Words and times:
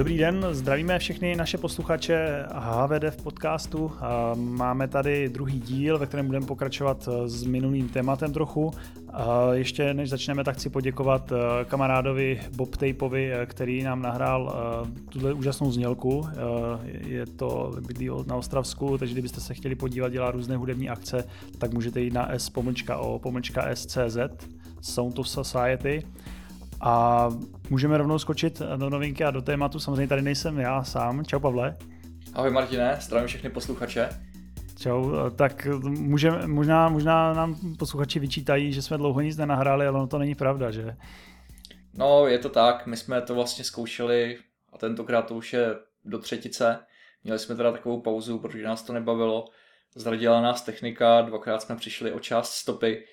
Dobrý 0.00 0.18
den, 0.18 0.46
zdravíme 0.50 0.98
všechny 0.98 1.36
naše 1.36 1.58
posluchače 1.58 2.46
HVD 2.54 3.04
v 3.10 3.22
podcastu. 3.22 3.92
Máme 4.34 4.88
tady 4.88 5.28
druhý 5.28 5.60
díl, 5.60 5.98
ve 5.98 6.06
kterém 6.06 6.26
budeme 6.26 6.46
pokračovat 6.46 7.08
s 7.26 7.44
minulým 7.44 7.88
tématem 7.88 8.32
trochu. 8.32 8.70
Ještě 9.52 9.94
než 9.94 10.10
začneme, 10.10 10.44
tak 10.44 10.56
chci 10.56 10.70
poděkovat 10.70 11.32
eh, 11.32 11.64
kamarádovi 11.64 12.40
Bob 12.56 12.76
Tapeovi, 12.76 13.32
eh, 13.32 13.46
který 13.46 13.82
nám 13.82 14.02
nahrál 14.02 14.54
eh, 14.54 14.90
tuhle 15.08 15.32
úžasnou 15.32 15.72
znělku. 15.72 16.28
Je 17.06 17.26
to 17.26 17.76
bydlí 17.86 18.10
na 18.26 18.36
Ostravsku, 18.36 18.98
takže 18.98 19.14
kdybyste 19.14 19.40
se 19.40 19.54
chtěli 19.54 19.74
podívat, 19.74 20.08
dělá 20.08 20.30
různé 20.30 20.56
hudební 20.56 20.88
akce, 20.88 21.24
tak 21.58 21.72
můžete 21.72 22.00
jít 22.00 22.12
na 22.12 22.28
s 22.32 22.52
o 22.96 23.20
scz 23.74 24.16
Sound 24.80 25.18
of 25.18 25.28
Society. 25.28 26.02
A 26.80 27.28
můžeme 27.70 27.98
rovnou 27.98 28.18
skočit 28.18 28.62
do 28.76 28.90
novinky 28.90 29.24
a 29.24 29.30
do 29.30 29.42
tématu. 29.42 29.80
Samozřejmě 29.80 30.08
tady 30.08 30.22
nejsem 30.22 30.58
já 30.58 30.84
sám. 30.84 31.24
Čau 31.24 31.38
Pavle. 31.38 31.76
Ahoj 32.34 32.50
Martine, 32.50 32.98
zdravím 33.00 33.28
všechny 33.28 33.50
posluchače. 33.50 34.08
Čau, 34.78 35.30
tak 35.36 35.66
můžeme, 35.82 36.46
možná, 36.46 36.88
možná 36.88 37.32
nám 37.32 37.76
posluchači 37.78 38.18
vyčítají, 38.18 38.72
že 38.72 38.82
jsme 38.82 38.96
dlouho 38.96 39.20
nic 39.20 39.36
nenahráli, 39.36 39.86
ale 39.86 39.98
ono 39.98 40.06
to 40.06 40.18
není 40.18 40.34
pravda, 40.34 40.70
že? 40.70 40.96
No, 41.94 42.26
je 42.26 42.38
to 42.38 42.48
tak, 42.48 42.86
my 42.86 42.96
jsme 42.96 43.22
to 43.22 43.34
vlastně 43.34 43.64
zkoušeli 43.64 44.38
a 44.72 44.78
tentokrát 44.78 45.22
to 45.22 45.34
už 45.34 45.52
je 45.52 45.74
do 46.04 46.18
třetice. 46.18 46.78
Měli 47.24 47.38
jsme 47.38 47.54
teda 47.54 47.72
takovou 47.72 48.00
pauzu, 48.00 48.38
protože 48.38 48.64
nás 48.64 48.82
to 48.82 48.92
nebavilo. 48.92 49.44
Zradila 49.94 50.40
nás 50.40 50.62
technika, 50.62 51.22
dvakrát 51.22 51.62
jsme 51.62 51.76
přišli 51.76 52.12
o 52.12 52.20
část 52.20 52.52
stopy, 52.52 53.04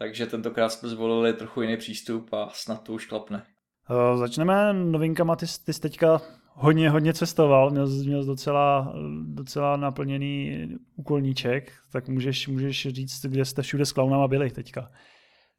takže 0.00 0.26
tentokrát 0.26 0.68
jsme 0.68 0.88
zvolili 0.88 1.32
trochu 1.32 1.62
jiný 1.62 1.76
přístup 1.76 2.32
a 2.32 2.48
snad 2.52 2.82
to 2.82 2.92
už 2.92 3.06
klapne. 3.06 3.42
Eh, 3.90 4.16
začneme 4.16 4.72
novinkama, 4.72 5.36
ty, 5.36 5.46
ty 5.64 5.72
jsi 5.72 5.80
teďka 5.80 6.20
hodně, 6.48 6.90
hodně 6.90 7.14
cestoval, 7.14 7.70
měl, 7.70 7.86
měl 7.86 8.24
docela, 8.24 8.94
docela 9.22 9.76
naplněný 9.76 10.66
úkolníček, 10.96 11.72
tak 11.92 12.08
můžeš, 12.08 12.48
můžeš 12.48 12.88
říct, 12.88 13.26
kde 13.26 13.44
jste 13.44 13.62
všude 13.62 13.86
s 13.86 13.92
klaunama 13.92 14.28
byli 14.28 14.50
teďka. 14.50 14.90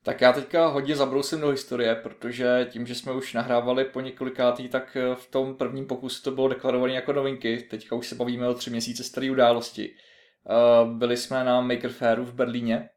Tak 0.04 0.22
já 0.22 0.34
teďka 0.34 0.68
hodně 0.68 0.96
zabrousím 0.96 1.42
do 1.42 1.50
historie, 1.50 1.96
protože 1.96 2.68
tím, 2.70 2.88
že 2.88 2.96
jsme 2.96 3.12
už 3.12 3.34
nahrávali 3.34 3.86
po 3.86 4.02
několikátý, 4.02 4.70
tak 4.70 4.98
v 5.16 5.32
tom 5.32 5.56
prvním 5.56 5.86
pokusu 5.86 6.24
to 6.24 6.32
bylo 6.32 6.48
deklarované 6.48 6.94
jako 6.94 7.14
novinky. 7.14 7.68
Teďka 7.70 7.96
už 7.96 8.08
se 8.08 8.16
bavíme 8.16 8.48
o 8.48 8.54
tři 8.54 8.70
měsíce 8.70 9.04
staré 9.04 9.32
události. 9.32 9.90
Eh, 9.90 10.86
byli 10.94 11.18
jsme 11.18 11.44
na 11.44 11.62
Maker 11.62 11.92
Fairu 11.92 12.26
v 12.26 12.34
Berlíně, 12.34 12.90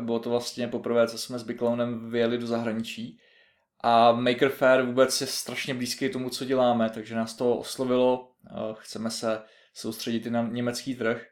bylo 0.00 0.18
to 0.18 0.30
vlastně 0.30 0.68
poprvé, 0.68 1.08
co 1.08 1.18
jsme 1.18 1.38
s 1.38 1.42
Biclownem 1.42 2.10
vyjeli 2.10 2.38
do 2.38 2.46
zahraničí. 2.46 3.18
A 3.80 4.12
Maker 4.12 4.48
Fair 4.48 4.82
vůbec 4.82 5.20
je 5.20 5.26
strašně 5.26 5.74
blízký 5.74 6.08
tomu, 6.08 6.30
co 6.30 6.44
děláme, 6.44 6.90
takže 6.90 7.14
nás 7.14 7.34
to 7.34 7.56
oslovilo. 7.58 8.32
Chceme 8.74 9.10
se 9.10 9.42
soustředit 9.74 10.26
i 10.26 10.30
na 10.30 10.42
německý 10.42 10.94
trh. 10.94 11.26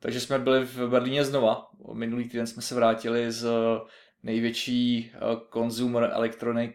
Takže 0.00 0.20
jsme 0.20 0.38
byli 0.38 0.64
v 0.64 0.88
Berlíně 0.88 1.24
znova. 1.24 1.66
Minulý 1.92 2.28
týden 2.28 2.46
jsme 2.46 2.62
se 2.62 2.74
vrátili 2.74 3.32
z 3.32 3.48
největší 4.22 5.12
consumer 5.52 6.10
electronic 6.12 6.72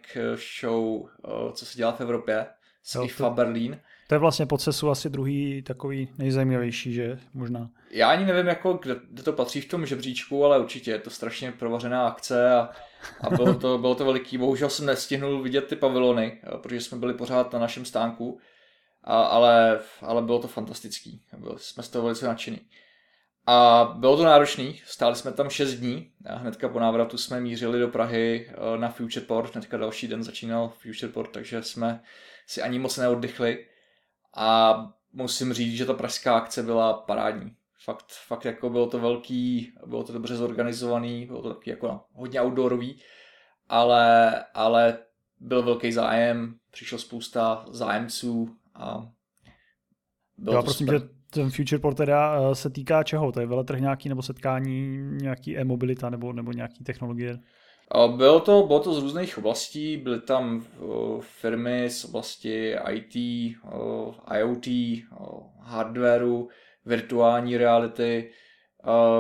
show, 0.59 1.09
co 1.53 1.66
se 1.66 1.78
dělá 1.78 1.92
v 1.92 2.02
Evropě, 2.02 2.48
z 2.83 2.98
IFA 3.03 3.30
Berlín. 3.30 3.80
To 4.08 4.16
je 4.16 4.19
vlastně 4.19 4.45
po 4.45 4.58
CESu 4.58 4.89
asi 4.89 5.09
druhý 5.09 5.61
takový 5.61 6.09
nejzajímavější, 6.17 6.94
že 6.94 7.19
možná. 7.33 7.69
Já 7.91 8.09
ani 8.09 8.25
nevím, 8.25 8.47
jako, 8.47 8.73
kde, 8.73 9.23
to 9.23 9.33
patří 9.33 9.61
v 9.61 9.69
tom 9.69 9.86
žebříčku, 9.86 10.45
ale 10.45 10.59
určitě 10.59 10.91
je 10.91 10.99
to 10.99 11.09
strašně 11.09 11.52
provařená 11.52 12.08
akce 12.08 12.55
a, 12.55 12.70
a 13.21 13.30
bylo, 13.30 13.54
to, 13.54 13.77
bylo 13.77 13.95
to 13.95 14.05
veliký. 14.05 14.37
Bohužel 14.37 14.70
jsem 14.70 14.86
nestihnul 14.86 15.42
vidět 15.42 15.67
ty 15.67 15.76
pavilony, 15.76 16.42
protože 16.61 16.81
jsme 16.81 16.98
byli 16.98 17.14
pořád 17.14 17.54
na 17.54 17.59
našem 17.59 17.86
stánku, 17.86 18.39
a, 19.04 19.21
ale, 19.21 19.80
ale 20.02 20.21
bylo 20.21 20.39
to 20.39 20.48
fantastický. 20.48 21.21
Byli 21.37 21.55
jsme 21.58 21.83
z 21.83 21.89
toho 21.89 22.04
velice 22.04 22.27
nadšený. 22.27 22.60
A 23.49 23.89
bylo 23.98 24.17
to 24.17 24.23
náročný, 24.23 24.81
stáli 24.86 25.15
jsme 25.15 25.31
tam 25.31 25.49
6 25.49 25.73
dní 25.73 26.11
a 26.26 26.36
hnedka 26.36 26.70
po 26.70 26.80
návratu 26.80 27.17
jsme 27.17 27.42
mířili 27.42 27.80
do 27.80 27.87
Prahy 27.87 28.49
eh, 28.49 28.77
na 28.77 28.89
Futureport, 28.89 29.54
hnedka 29.54 29.77
další 29.77 30.08
den 30.08 30.23
začínal 30.23 30.73
Futureport, 30.81 31.31
takže 31.31 31.64
jsme 31.64 32.04
si 32.48 32.61
ani 32.61 32.80
moc 32.80 32.98
neoddychli 32.98 33.65
a 34.36 34.76
musím 35.14 35.54
říct, 35.54 35.77
že 35.77 35.86
ta 35.86 35.93
pražská 35.93 36.38
akce 36.38 36.64
byla 36.64 36.93
parádní. 36.93 37.55
Fakt, 37.83 38.05
fakt 38.27 38.45
jako 38.45 38.70
bylo 38.70 38.88
to 38.88 38.99
velký, 38.99 39.73
bylo 39.86 40.04
to 40.04 40.14
dobře 40.14 40.36
zorganizovaný, 40.36 41.26
bylo 41.26 41.42
to 41.42 41.54
taky 41.54 41.70
jako 41.70 42.02
hodně 42.14 42.42
outdoorový, 42.42 43.02
ale, 43.70 44.36
ale 44.54 44.98
byl 45.39 45.64
velký 45.64 45.92
zájem, 45.92 46.55
přišlo 46.71 46.98
spousta 46.98 47.66
zájemců 47.70 48.55
a 48.76 49.08
bylo 50.37 50.55
Já 50.55 50.61
to 50.61 50.66
prosím, 50.66 50.87
super. 50.87 51.02
že 51.02 51.08
ten 51.30 51.52
Futureport 51.52 51.98
teda 51.98 52.39
eh, 52.52 52.55
se 52.55 52.70
týká 52.70 53.04
čeho? 53.04 53.32
To 53.32 53.39
je 53.39 53.45
veletrh 53.45 53.80
nějaký 53.80 54.10
nebo 54.10 54.21
setkání, 54.21 54.98
nějaký 54.98 55.58
e-mobilita 55.58 56.10
nebo, 56.10 56.33
nebo 56.33 56.52
nějaký 56.52 56.83
technologie? 56.83 57.39
Bylo 58.15 58.39
to, 58.39 58.64
bylo 58.64 58.80
to 58.80 58.93
z 58.93 59.03
různých 59.03 59.37
oblastí, 59.37 59.98
byly 59.98 60.21
tam 60.21 60.65
firmy 61.20 61.89
z 61.89 62.05
oblasti 62.05 62.75
IT, 62.92 63.15
IoT, 64.37 64.67
hardwareu, 65.59 66.49
virtuální 66.86 67.58
reality, 67.58 68.31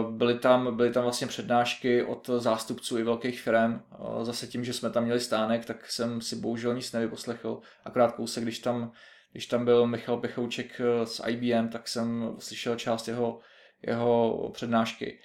byly 0.09 0.39
tam, 0.39 0.77
byly 0.77 0.91
tam 0.91 1.03
vlastně 1.03 1.27
přednášky 1.27 2.03
od 2.03 2.29
zástupců 2.37 2.97
i 2.97 3.03
velkých 3.03 3.41
firm. 3.41 3.81
Zase 4.21 4.47
tím, 4.47 4.63
že 4.65 4.73
jsme 4.73 4.89
tam 4.89 5.03
měli 5.03 5.19
stánek, 5.19 5.65
tak 5.65 5.91
jsem 5.91 6.21
si 6.21 6.35
bohužel 6.35 6.75
nic 6.75 6.91
nevyposlechl. 6.91 7.59
Akorát 7.85 8.15
kousek, 8.15 8.43
když 8.43 8.59
tam, 8.59 8.91
když 9.31 9.47
tam 9.47 9.65
byl 9.65 9.87
Michal 9.87 10.17
Pechouček 10.17 10.81
z 11.03 11.21
IBM, 11.27 11.67
tak 11.67 11.87
jsem 11.87 12.35
slyšel 12.39 12.75
část 12.75 13.07
jeho, 13.07 13.39
jeho 13.87 14.49
přednášky 14.53 15.19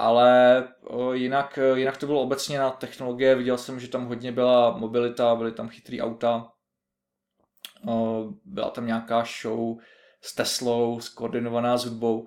ale 0.00 0.68
jinak, 1.12 1.58
jinak 1.74 1.96
to 1.96 2.06
bylo 2.06 2.22
obecně 2.22 2.58
na 2.58 2.70
technologie, 2.70 3.34
viděl 3.34 3.58
jsem, 3.58 3.80
že 3.80 3.88
tam 3.88 4.06
hodně 4.06 4.32
byla 4.32 4.76
mobilita, 4.76 5.34
byly 5.34 5.52
tam 5.52 5.68
chytrý 5.68 6.00
auta, 6.02 6.52
byla 8.44 8.70
tam 8.70 8.86
nějaká 8.86 9.24
show 9.42 9.78
s 10.20 10.34
Teslou, 10.34 11.00
skoordinovaná 11.00 11.76
s 11.76 11.84
hudbou, 11.84 12.26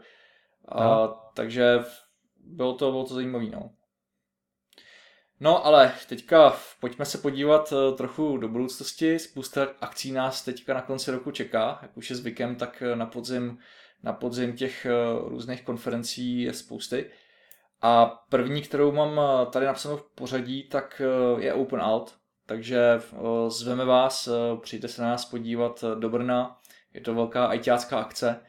a, 0.71 1.07
takže 1.33 1.79
bylo 2.37 2.73
to, 2.73 2.91
bylo 2.91 3.03
to 3.03 3.13
zajímavé. 3.13 3.45
No. 3.45 3.69
no 5.39 5.65
ale 5.65 5.93
teďka 6.09 6.57
pojďme 6.79 7.05
se 7.05 7.17
podívat 7.17 7.73
e, 7.73 7.95
trochu 7.95 8.37
do 8.37 8.47
budoucnosti, 8.47 9.19
spousta 9.19 9.67
akcí 9.81 10.11
nás 10.11 10.43
teďka 10.43 10.73
na 10.73 10.81
konci 10.81 11.11
roku 11.11 11.31
čeká, 11.31 11.79
jak 11.81 11.97
už 11.97 12.09
je 12.09 12.15
zvykem, 12.15 12.55
tak 12.55 12.83
na 12.95 13.05
podzim, 13.05 13.57
na 14.03 14.13
podzim 14.13 14.55
těch 14.55 14.85
e, 14.85 14.91
různých 15.29 15.63
konferencí 15.63 16.41
je 16.41 16.53
spousty. 16.53 17.11
A 17.85 18.05
první, 18.29 18.61
kterou 18.61 18.91
mám 18.91 19.19
eh, 19.19 19.45
tady 19.51 19.65
napsanou 19.65 19.97
v 19.97 20.03
pořadí, 20.15 20.63
tak 20.63 21.01
eh, 21.05 21.41
je 21.43 21.53
Open 21.53 21.81
Alt. 21.81 22.17
Takže 22.45 22.79
eh, 22.79 23.17
zveme 23.47 23.85
vás, 23.85 24.29
přijďte 24.61 24.87
se 24.87 25.01
na 25.01 25.07
nás 25.07 25.25
podívat 25.25 25.83
do 25.99 26.09
Brna. 26.09 26.59
Je 26.93 27.01
to 27.01 27.13
velká 27.13 27.53
ITácká 27.53 27.99
akce, 27.99 28.39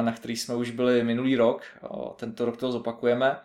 na 0.00 0.12
který 0.12 0.36
jsme 0.36 0.54
už 0.54 0.70
byli 0.70 1.04
minulý 1.04 1.36
rok. 1.36 1.62
Tento 2.16 2.44
rok 2.44 2.56
to 2.56 2.72
zopakujeme. 2.72 3.40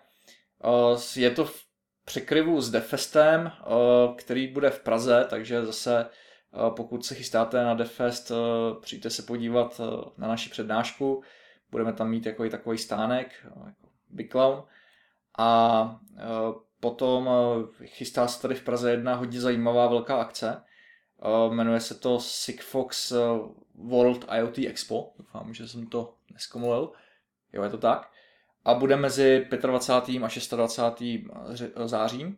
Je 1.15 1.31
to 1.31 1.45
v 1.45 1.65
překryvu 2.05 2.61
s 2.61 2.71
Defestem, 2.71 3.51
který 4.17 4.47
bude 4.47 4.69
v 4.69 4.83
Praze, 4.83 5.27
takže 5.29 5.65
zase 5.65 6.09
pokud 6.75 7.05
se 7.05 7.15
chystáte 7.15 7.63
na 7.63 7.73
Defest, 7.73 8.31
přijďte 8.81 9.09
se 9.09 9.23
podívat 9.23 9.81
na 10.17 10.27
naši 10.27 10.49
přednášku. 10.49 11.23
Budeme 11.71 11.93
tam 11.93 12.09
mít 12.09 12.25
jako 12.25 12.45
i 12.45 12.49
takový 12.49 12.77
stánek, 12.77 13.31
jako 13.43 13.87
Big 14.09 14.31
Clown. 14.31 14.63
A 15.41 15.99
e, 16.17 16.21
potom 16.79 17.29
e, 17.29 17.87
chystá 17.87 18.27
se 18.27 18.41
tady 18.41 18.55
v 18.55 18.63
Praze 18.63 18.91
jedna 18.91 19.15
hodně 19.15 19.41
zajímavá 19.41 19.87
velká 19.87 20.21
akce. 20.21 20.63
E, 21.21 21.53
jmenuje 21.53 21.79
se 21.79 21.95
to 21.95 22.19
Sigfox 22.19 23.13
World 23.75 24.25
IoT 24.37 24.57
Expo. 24.57 25.13
Doufám, 25.19 25.53
že 25.53 25.67
jsem 25.67 25.87
to 25.87 26.13
neskomolil. 26.33 26.91
Jo, 27.53 27.63
je 27.63 27.69
to 27.69 27.77
tak. 27.77 28.11
A 28.65 28.73
bude 28.73 28.95
mezi 28.95 29.47
25. 29.61 30.23
a 30.23 30.27
26. 30.55 31.33
zářím. 31.85 32.37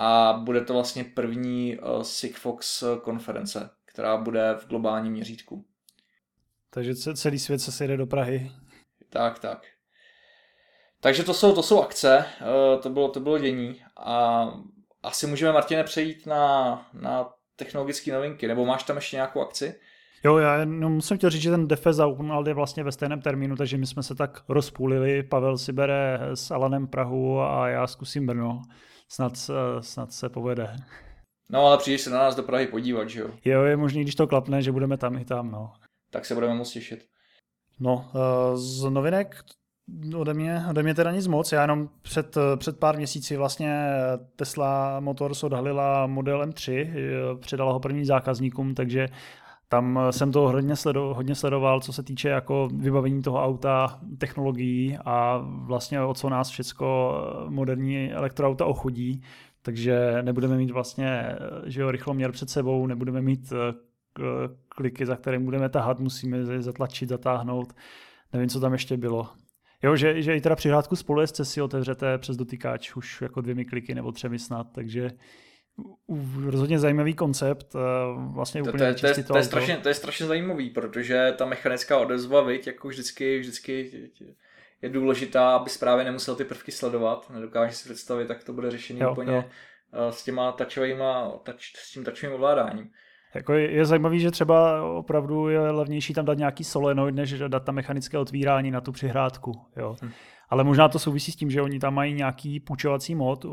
A 0.00 0.32
bude 0.32 0.60
to 0.60 0.72
vlastně 0.72 1.04
první 1.04 1.78
Sigfox 2.02 2.84
konference, 3.02 3.70
která 3.84 4.16
bude 4.16 4.54
v 4.54 4.68
globálním 4.68 5.12
měřítku. 5.12 5.64
Takže 6.70 6.94
celý 6.94 7.38
svět 7.38 7.58
se 7.58 7.72
sejde 7.72 7.96
do 7.96 8.06
Prahy. 8.06 8.52
Tak, 9.08 9.38
tak. 9.38 9.77
Takže 11.00 11.24
to 11.24 11.34
jsou, 11.34 11.54
to 11.54 11.62
jsou 11.62 11.82
akce, 11.82 12.24
eh, 12.40 12.78
to 12.78 12.90
bylo, 12.90 13.08
to 13.08 13.20
bylo 13.20 13.38
dění 13.38 13.80
a 13.96 14.46
asi 15.02 15.26
můžeme, 15.26 15.52
Martine, 15.52 15.84
přejít 15.84 16.26
na, 16.26 16.86
na 16.92 17.28
technologické 17.56 18.12
novinky, 18.12 18.48
nebo 18.48 18.66
máš 18.66 18.82
tam 18.82 18.96
ještě 18.96 19.16
nějakou 19.16 19.40
akci? 19.40 19.74
Jo, 20.24 20.36
já 20.36 20.56
jenom 20.56 20.92
musím 20.92 21.16
chtěl 21.16 21.30
říct, 21.30 21.42
že 21.42 21.50
ten 21.50 21.68
Defeza 21.68 22.06
Open 22.06 22.32
je 22.46 22.54
vlastně 22.54 22.84
ve 22.84 22.92
stejném 22.92 23.22
termínu, 23.22 23.56
takže 23.56 23.78
my 23.78 23.86
jsme 23.86 24.02
se 24.02 24.14
tak 24.14 24.42
rozpůlili. 24.48 25.22
Pavel 25.22 25.58
si 25.58 25.72
bere 25.72 26.18
s 26.34 26.50
Alanem 26.50 26.86
Prahu 26.86 27.40
a 27.40 27.68
já 27.68 27.86
zkusím 27.86 28.26
Brno. 28.26 28.62
Snad, 29.08 29.32
snad 29.80 30.12
se 30.12 30.28
povede. 30.28 30.76
No 31.50 31.66
ale 31.66 31.78
přijdeš 31.78 32.00
se 32.00 32.10
na 32.10 32.18
nás 32.18 32.34
do 32.34 32.42
Prahy 32.42 32.66
podívat, 32.66 33.08
že 33.08 33.20
jo? 33.20 33.30
Jo, 33.44 33.62
je 33.62 33.76
možný, 33.76 34.02
když 34.02 34.14
to 34.14 34.26
klapne, 34.26 34.62
že 34.62 34.72
budeme 34.72 34.96
tam 34.96 35.16
i 35.18 35.24
tam, 35.24 35.50
no. 35.50 35.72
Tak 36.10 36.24
se 36.26 36.34
budeme 36.34 36.54
moc 36.54 36.72
těšit. 36.72 37.04
No, 37.80 38.10
eh, 38.14 38.56
z 38.56 38.90
novinek 38.90 39.36
ode 40.16 40.34
mě, 40.34 40.62
ode 40.70 40.82
mě 40.82 40.94
teda 40.94 41.10
nic 41.10 41.26
moc. 41.26 41.52
Já 41.52 41.60
jenom 41.60 41.88
před, 42.02 42.38
před 42.56 42.78
pár 42.78 42.96
měsíci 42.96 43.36
vlastně 43.36 43.88
Tesla 44.36 45.00
Motors 45.00 45.44
odhalila 45.44 46.06
model 46.06 46.46
M3, 46.46 46.88
předala 47.40 47.72
ho 47.72 47.80
prvním 47.80 48.04
zákazníkům, 48.04 48.74
takže 48.74 49.08
tam 49.68 50.00
jsem 50.10 50.32
to 50.32 50.40
hodně, 50.40 50.76
sledo, 50.76 51.14
hodně 51.14 51.34
sledoval, 51.34 51.80
co 51.80 51.92
se 51.92 52.02
týče 52.02 52.28
jako 52.28 52.68
vybavení 52.74 53.22
toho 53.22 53.44
auta, 53.44 54.00
technologií 54.18 54.98
a 55.04 55.38
vlastně 55.44 56.02
o 56.02 56.14
co 56.14 56.28
nás 56.28 56.48
všecko 56.48 57.14
moderní 57.48 58.12
elektroauta 58.12 58.64
ochodí. 58.64 59.22
Takže 59.62 60.18
nebudeme 60.22 60.56
mít 60.56 60.70
vlastně 60.70 61.36
že 61.66 61.80
jo, 61.80 61.90
rychloměr 61.90 62.32
před 62.32 62.50
sebou, 62.50 62.86
nebudeme 62.86 63.20
mít 63.20 63.52
eh, 63.52 63.74
kliky, 64.68 65.06
za 65.06 65.16
které 65.16 65.38
budeme 65.38 65.68
tahat, 65.68 66.00
musíme 66.00 66.62
zatlačit, 66.62 67.08
zatáhnout. 67.08 67.72
Nevím, 68.32 68.48
co 68.48 68.60
tam 68.60 68.72
ještě 68.72 68.96
bylo. 68.96 69.28
Jo, 69.82 69.96
že, 69.96 70.22
že 70.22 70.36
i 70.36 70.40
teda 70.40 70.56
přihrádku 70.56 70.96
spolu 70.96 71.26
si 71.26 71.62
otevřete 71.62 72.18
přes 72.18 72.36
dotykáč 72.36 72.96
už 72.96 73.22
jako 73.22 73.40
dvěmi 73.40 73.64
kliky 73.64 73.94
nebo 73.94 74.12
třemi 74.12 74.38
snad, 74.38 74.66
takže 74.74 75.10
rozhodně 76.46 76.78
zajímavý 76.78 77.14
koncept. 77.14 77.74
Eh, 77.74 77.78
vlastně 78.32 78.62
to, 78.62 78.68
úplně 78.68 78.94
to, 78.94 79.00
to, 79.00 79.06
je, 79.06 79.24
to, 79.24 79.36
je 79.36 79.44
strašně, 79.44 79.76
to 79.76 79.88
je 79.88 79.94
strašně 79.94 80.26
zajímavý, 80.26 80.70
protože 80.70 81.34
ta 81.38 81.46
mechanická 81.46 81.98
odezva, 81.98 82.40
viď, 82.40 82.66
jako 82.66 82.88
vždycky, 82.88 83.38
vždycky 83.38 83.90
je 84.82 84.88
důležitá, 84.88 85.50
aby 85.50 85.70
právě 85.80 86.04
nemusel 86.04 86.36
ty 86.36 86.44
prvky 86.44 86.72
sledovat. 86.72 87.30
Nedokážeš 87.30 87.76
si 87.76 87.88
představit, 87.88 88.28
tak 88.28 88.44
to 88.44 88.52
bude 88.52 88.70
řešení 88.70 89.00
jo, 89.00 89.12
úplně 89.12 89.32
jo. 89.32 89.44
Eh, 89.92 90.12
s 90.12 90.24
těma 90.24 90.52
touchovýma, 90.52 91.30
touch, 91.42 91.60
s 91.60 91.92
tím 91.92 92.04
touchovým 92.04 92.34
ovládáním. 92.34 92.90
Jako 93.34 93.52
je, 93.52 93.70
je 93.70 93.84
zajímavý, 93.84 94.20
že 94.20 94.30
třeba 94.30 94.82
opravdu 94.82 95.48
je 95.48 95.60
levnější 95.60 96.14
tam 96.14 96.24
dát 96.24 96.38
nějaký 96.38 96.64
solenoid, 96.64 97.14
než 97.14 97.38
dát 97.38 97.64
tam 97.64 97.74
mechanické 97.74 98.18
otvírání 98.18 98.70
na 98.70 98.80
tu 98.80 98.92
přihrádku. 98.92 99.52
Jo. 99.76 99.96
Hm. 100.02 100.10
Ale 100.50 100.64
možná 100.64 100.88
to 100.88 100.98
souvisí 100.98 101.32
s 101.32 101.36
tím, 101.36 101.50
že 101.50 101.62
oni 101.62 101.78
tam 101.78 101.94
mají 101.94 102.14
nějaký 102.14 102.60
půjčovací 102.60 103.14
mod 103.14 103.44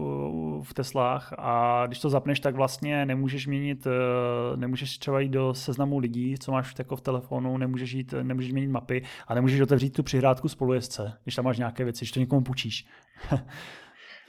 v 0.64 0.74
Teslách 0.74 1.34
a 1.38 1.84
když 1.88 2.00
to 2.00 2.10
zapneš, 2.10 2.40
tak 2.40 2.56
vlastně 2.56 3.06
nemůžeš 3.06 3.48
měnit, 3.48 3.88
eh, 3.88 4.58
nemůžeš 4.58 4.98
třeba 4.98 5.20
jít 5.20 5.30
do 5.30 5.54
seznamu 5.54 5.98
lidí, 5.98 6.38
co 6.38 6.52
máš 6.52 6.74
jako 6.80 6.96
v 6.96 7.02
telefonu, 7.02 7.58
nemůžeš 7.58 7.92
jít, 7.92 8.14
nemůžeš 8.24 8.52
měnit 8.52 8.70
mapy 8.70 9.04
a 9.28 9.36
nemůžeš 9.36 9.62
otevřít 9.62 9.90
tu 9.90 10.04
přihrádku 10.04 10.50
spolujezdce, 10.50 11.14
když 11.24 11.36
tam 11.36 11.46
máš 11.46 11.58
nějaké 11.58 11.84
věci, 11.84 12.06
že 12.06 12.14
to 12.14 12.20
někomu 12.20 12.42
půjčíš. 12.42 12.88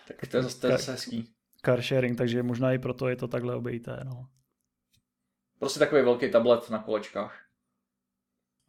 tak 0.08 0.31
to 0.31 0.37
je 0.37 0.43
zase 0.43 0.93
hezký. 0.93 1.25
Car 1.64 1.82
sharing, 1.82 2.19
takže 2.19 2.43
možná 2.43 2.72
i 2.72 2.78
proto 2.78 3.08
je 3.08 3.16
to 3.16 3.28
takhle 3.28 3.56
obejité. 3.56 4.00
No. 4.04 4.26
Prostě 5.58 5.79
takový 5.79 6.03
velký 6.03 6.31
tablet 6.31 6.70
na 6.70 6.79
kolečkách. 6.79 7.47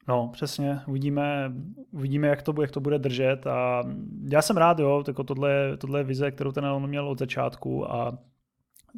No, 0.07 0.29
přesně. 0.33 0.79
Uvidíme, 0.87 1.51
uvidíme 1.91 2.27
jak, 2.27 2.41
to, 2.41 2.61
jak 2.61 2.71
to 2.71 2.79
bude 2.79 2.99
držet 2.99 3.47
a 3.47 3.83
já 4.31 4.41
jsem 4.41 4.57
rád, 4.57 4.79
jo, 4.79 5.03
tako 5.05 5.23
tohle, 5.23 5.77
tohle 5.77 5.99
je 5.99 6.03
vize, 6.03 6.31
kterou 6.31 6.51
ten 6.51 6.65
Elon 6.65 6.87
měl 6.87 7.09
od 7.09 7.19
začátku 7.19 7.91
a 7.91 8.17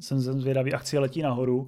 jsem 0.02 0.20
zvědavý, 0.20 0.74
akcie 0.74 1.00
letí 1.00 1.22
nahoru, 1.22 1.68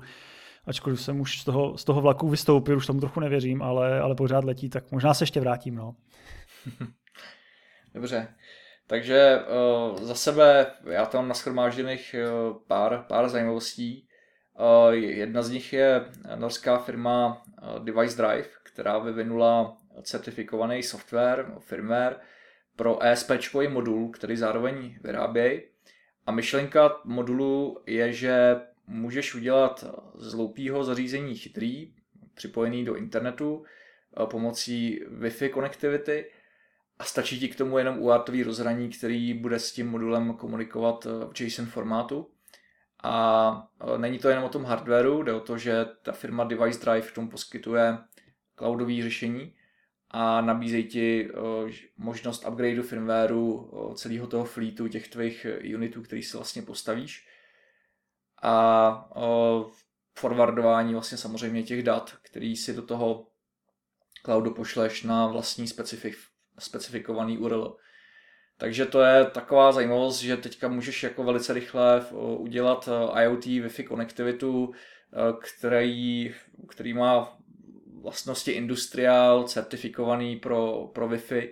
ačkoliv 0.66 1.02
jsem 1.02 1.20
už 1.20 1.42
z 1.42 1.44
toho, 1.44 1.78
z 1.78 1.84
toho 1.84 2.02
vlaku 2.02 2.30
vystoupil, 2.30 2.78
už 2.78 2.88
tomu 2.88 3.00
trochu 3.00 3.20
nevěřím, 3.20 3.62
ale, 3.62 4.02
ale 4.02 4.16
pořád 4.16 4.44
letí, 4.44 4.70
tak 4.70 4.92
možná 4.92 5.14
se 5.14 5.24
ještě 5.24 5.40
vrátím, 5.40 5.76
no. 5.76 5.96
Dobře, 7.94 8.28
takže 8.88 9.40
uh, 9.92 10.04
za 10.04 10.16
sebe 10.16 10.72
já 10.86 11.06
tam 11.06 11.28
naschromážděných 11.28 12.16
uh, 12.16 12.58
pár, 12.68 13.06
pár 13.08 13.30
zajímavostí. 13.30 14.08
Uh, 14.60 14.94
jedna 14.94 15.42
z 15.42 15.50
nich 15.50 15.74
je 15.74 16.06
norská 16.36 16.78
firma 16.78 17.44
uh, 17.62 17.86
Device 17.86 18.18
Drive, 18.18 18.48
která 18.64 19.00
vyvinula 19.00 19.78
certifikovaný 20.04 20.84
software, 20.84 21.52
firmware 21.60 22.16
pro 22.76 23.04
ESP 23.04 23.32
modul, 23.70 24.10
který 24.10 24.38
zároveň 24.38 24.98
vyrábějí. 25.04 25.62
A 26.26 26.32
myšlenka 26.32 27.02
modulu 27.06 27.84
je, 27.86 28.14
že 28.14 28.62
můžeš 28.88 29.36
udělat 29.36 29.86
z 30.16 30.34
loupého 30.34 30.84
zařízení 30.84 31.36
chytrý, 31.36 31.94
připojený 32.34 32.86
do 32.86 32.96
internetu 32.96 33.66
pomocí 34.26 35.02
Wi-Fi 35.20 35.50
konektivity 35.50 36.32
a 37.00 37.04
stačí 37.04 37.40
ti 37.40 37.48
k 37.48 37.56
tomu 37.56 37.78
jenom 37.78 38.00
UARTový 38.00 38.44
rozhraní, 38.44 38.90
který 38.90 39.34
bude 39.34 39.60
s 39.60 39.72
tím 39.72 39.90
modulem 39.90 40.34
komunikovat 40.34 41.06
v 41.06 41.42
JSON 41.42 41.66
formátu. 41.66 42.30
A 43.04 43.68
není 43.98 44.20
to 44.20 44.30
jenom 44.30 44.44
o 44.44 44.50
tom 44.50 44.64
hardwareu, 44.64 45.24
jde 45.24 45.34
o 45.34 45.40
to, 45.40 45.58
že 45.58 45.86
ta 46.02 46.12
firma 46.12 46.44
Device 46.44 46.80
Drive 46.80 47.08
k 47.08 47.16
tomu 47.16 47.30
poskytuje 47.30 47.98
cloudové 48.56 49.02
řešení 49.02 49.56
a 50.10 50.42
nabízejí 50.42 50.88
ti 50.88 51.30
možnost 51.98 52.48
upgradeu 52.48 52.84
firmwareu 52.84 53.72
celého 53.96 54.28
toho 54.28 54.46
fleetu, 54.46 54.88
těch 54.88 55.08
tvých 55.08 55.48
unitů, 55.76 56.02
který 56.02 56.24
si 56.24 56.38
vlastně 56.38 56.62
postavíš. 56.62 57.28
A 58.44 59.10
forwardování 60.20 60.94
vlastně 60.94 61.18
samozřejmě 61.18 61.64
těch 61.64 61.84
dat, 61.84 62.16
který 62.22 62.56
si 62.56 62.74
do 62.74 62.82
toho 62.82 63.28
cloudu 64.26 64.54
pošleš 64.54 65.04
na 65.04 65.28
vlastní 65.28 65.68
specifik, 65.68 66.18
specifikovaný 66.60 67.38
URL. 67.38 67.78
Takže 68.62 68.86
to 68.86 69.02
je 69.02 69.26
taková 69.26 69.72
zajímavost, 69.72 70.20
že 70.20 70.38
teďka 70.38 70.68
můžeš 70.68 71.04
jako 71.04 71.24
velice 71.24 71.54
rychle 71.54 72.06
udělat 72.38 72.90
IoT 73.22 73.46
Wi-Fi 73.46 73.84
konektivitu, 73.84 74.72
který, 75.40 76.34
který 76.70 76.94
má 76.94 77.38
vlastnosti 78.02 78.52
industriál, 78.52 79.44
certifikovaný 79.44 80.36
pro, 80.36 80.90
pro 80.94 81.10
Wi-Fi 81.10 81.50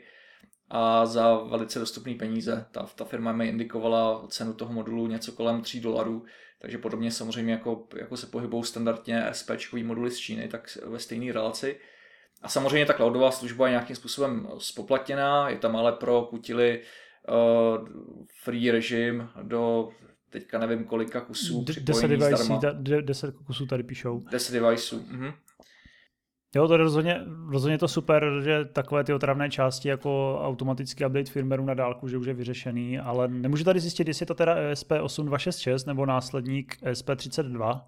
a 0.69 1.05
za 1.05 1.37
velice 1.37 1.79
dostupné 1.79 2.15
peníze. 2.15 2.65
Ta, 2.71 2.89
ta 2.95 3.05
firma 3.05 3.31
mi 3.31 3.47
indikovala 3.47 4.27
cenu 4.27 4.53
toho 4.53 4.73
modulu 4.73 5.07
něco 5.07 5.31
kolem 5.31 5.61
3 5.61 5.79
dolarů, 5.79 6.25
takže 6.59 6.77
podobně 6.77 7.11
samozřejmě 7.11 7.53
jako, 7.53 7.87
jako 7.95 8.17
se 8.17 8.27
pohybou 8.27 8.63
standardně 8.63 9.25
SP 9.39 9.49
moduly 9.83 10.11
z 10.11 10.17
Číny, 10.17 10.47
tak 10.47 10.77
ve 10.85 10.99
stejné 10.99 11.33
relaci. 11.33 11.79
A 12.41 12.49
samozřejmě 12.49 12.85
ta 12.85 12.93
cloudová 12.93 13.31
služba 13.31 13.67
je 13.67 13.71
nějakým 13.71 13.95
způsobem 13.95 14.47
spoplatněná, 14.57 15.49
je 15.49 15.57
tam 15.57 15.75
ale 15.75 15.91
pro 15.91 16.21
kutily 16.21 16.81
uh, 17.29 17.87
free 18.43 18.71
režim 18.71 19.29
do 19.41 19.89
teďka 20.29 20.59
nevím 20.59 20.83
kolika 20.83 21.21
kusů. 21.21 21.63
D- 21.63 21.73
10 21.81 22.07
deviceů, 22.07 22.59
10 23.01 23.35
kusů 23.35 23.65
tady 23.65 23.83
píšou. 23.83 24.19
10 24.31 24.53
deviceů. 24.53 25.05
Mhm. 25.07 25.31
Jo, 26.55 26.67
to 26.67 26.73
je 26.73 26.77
rozhodně, 26.77 27.21
rozhodně 27.49 27.77
to 27.77 27.87
super, 27.87 28.31
že 28.43 28.65
takové 28.65 29.03
ty 29.03 29.13
otravné 29.13 29.49
části 29.49 29.89
jako 29.89 30.39
automatický 30.43 31.05
update 31.05 31.31
firmwareu 31.31 31.65
na 31.65 31.73
dálku, 31.73 32.07
že 32.07 32.17
už 32.17 32.27
je 32.27 32.33
vyřešený, 32.33 32.99
ale 32.99 33.27
nemůžu 33.27 33.63
tady 33.63 33.79
zjistit, 33.79 34.07
jestli 34.07 34.23
je 34.23 34.27
to 34.27 34.35
teda 34.35 34.55
ESP8266 34.71 35.87
nebo 35.87 36.05
následník 36.05 36.77
ESP32, 36.83 37.81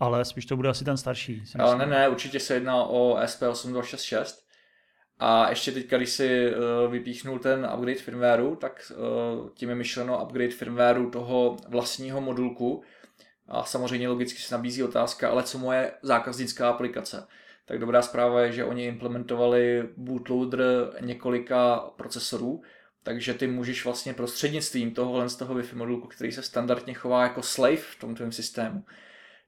ale 0.00 0.24
spíš 0.24 0.46
to 0.46 0.56
bude 0.56 0.68
asi 0.68 0.84
ten 0.84 0.96
starší. 0.96 1.42
Ale 1.58 1.78
ne, 1.78 1.86
ne, 1.86 2.08
určitě 2.08 2.40
se 2.40 2.54
jedná 2.54 2.84
o 2.84 3.16
ESP8266. 3.16 4.38
A 5.18 5.50
ještě 5.50 5.72
teď, 5.72 5.90
když 5.90 6.10
si 6.10 6.54
uh, 6.54 6.92
vypíchnul 6.92 7.38
ten 7.38 7.68
upgrade 7.74 7.98
firmwareu, 7.98 8.56
tak 8.56 8.92
uh, 8.96 9.48
tím 9.54 9.68
je 9.68 9.74
myšleno 9.74 10.24
upgrade 10.24 10.50
firmwareu 10.50 11.10
toho 11.10 11.56
vlastního 11.68 12.20
modulku. 12.20 12.82
A 13.48 13.64
samozřejmě 13.64 14.08
logicky 14.08 14.38
se 14.38 14.54
nabízí 14.54 14.82
otázka, 14.82 15.30
ale 15.30 15.42
co 15.42 15.58
moje 15.58 15.92
zákaznická 16.02 16.68
aplikace? 16.68 17.26
tak 17.64 17.78
dobrá 17.78 18.02
zpráva 18.02 18.40
je, 18.40 18.52
že 18.52 18.64
oni 18.64 18.86
implementovali 18.86 19.88
bootloader 19.96 20.92
několika 21.00 21.76
procesorů, 21.76 22.62
takže 23.02 23.34
ty 23.34 23.46
můžeš 23.46 23.84
vlastně 23.84 24.14
prostřednictvím 24.14 24.94
tohohle 24.94 25.28
z 25.28 25.36
toho 25.36 25.54
Wi-Fi 25.54 25.76
modulku, 25.76 26.08
který 26.08 26.32
se 26.32 26.42
standardně 26.42 26.94
chová 26.94 27.22
jako 27.22 27.42
slave 27.42 27.76
v 27.76 27.96
tom 28.00 28.14
tvém 28.14 28.32
systému, 28.32 28.84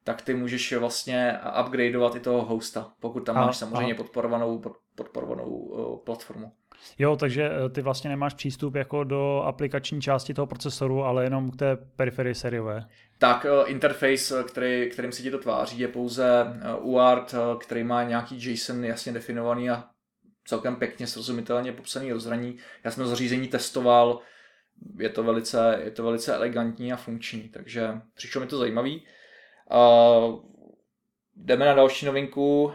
tak 0.07 0.23
ty 0.23 0.35
můžeš 0.35 0.73
vlastně 0.73 1.39
upgradeovat 1.61 2.15
i 2.15 2.21
toho 2.21 2.45
hosta, 2.45 2.93
pokud 3.01 3.21
tam 3.21 3.37
a, 3.37 3.47
máš 3.47 3.57
samozřejmě 3.57 3.95
a. 3.95 3.97
podporovanou, 3.97 4.63
podporovanou 4.95 5.49
uh, 5.49 5.99
platformu. 6.05 6.53
Jo, 6.99 7.17
takže 7.17 7.51
eh, 7.51 7.69
ty 7.69 7.83
vlastně 7.83 8.11
nemáš 8.11 8.35
přístup 8.35 8.75
jako 8.75 9.05
do 9.05 9.43
aplikační 9.43 10.01
části 10.01 10.35
toho 10.35 10.47
procesoru, 10.47 11.05
ale 11.05 11.25
jenom 11.25 11.51
k 11.51 11.57
té 11.57 11.77
periferii 11.77 12.35
sériové. 12.35 12.87
Tak 13.19 13.47
eh, 13.47 13.71
interface, 13.71 14.45
který, 14.49 14.91
kterým 14.91 15.13
se 15.13 15.23
ti 15.23 15.31
to 15.31 15.39
tváří, 15.39 15.79
je 15.79 15.89
pouze 15.89 16.47
UART, 16.81 17.35
který 17.61 17.85
má 17.85 18.03
nějaký 18.03 18.53
JSON 18.53 18.85
jasně 18.85 19.13
definovaný 19.13 19.71
a 19.71 19.85
celkem 20.45 20.77
pěkně 20.77 21.07
srozumitelně 21.07 21.73
popsaný 21.73 22.13
rozhraní. 22.13 22.57
Já 22.85 22.91
jsem 22.91 23.05
to 23.05 23.09
zařízení 23.09 23.49
testoval, 23.49 24.21
je 24.99 25.09
to 25.09 25.23
velice, 25.23 25.81
je 25.85 25.91
to 25.91 26.03
velice 26.03 26.35
elegantní 26.35 26.93
a 26.93 26.97
funkční, 26.97 27.49
takže 27.49 27.89
přišlo 28.15 28.41
mi 28.41 28.47
to 28.47 28.59
zajímavý. 28.59 29.07
Uh, 29.71 30.41
jdeme 31.37 31.65
na 31.67 31.75
další 31.75 32.07
novinku, 32.07 32.65
uh, 32.65 32.73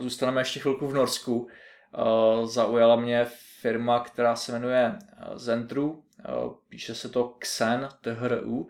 zůstaneme 0.00 0.40
ještě 0.40 0.60
chvilku 0.60 0.86
v 0.86 0.94
Norsku. 0.94 1.36
Uh, 1.38 2.46
zaujala 2.46 2.96
mě 2.96 3.26
firma, 3.60 4.00
která 4.00 4.36
se 4.36 4.52
jmenuje 4.52 4.98
Zentru, 5.34 6.02
píše 6.68 6.94
se 6.94 7.08
to 7.08 7.24
Xen, 7.38 7.88
THRU. 8.00 8.68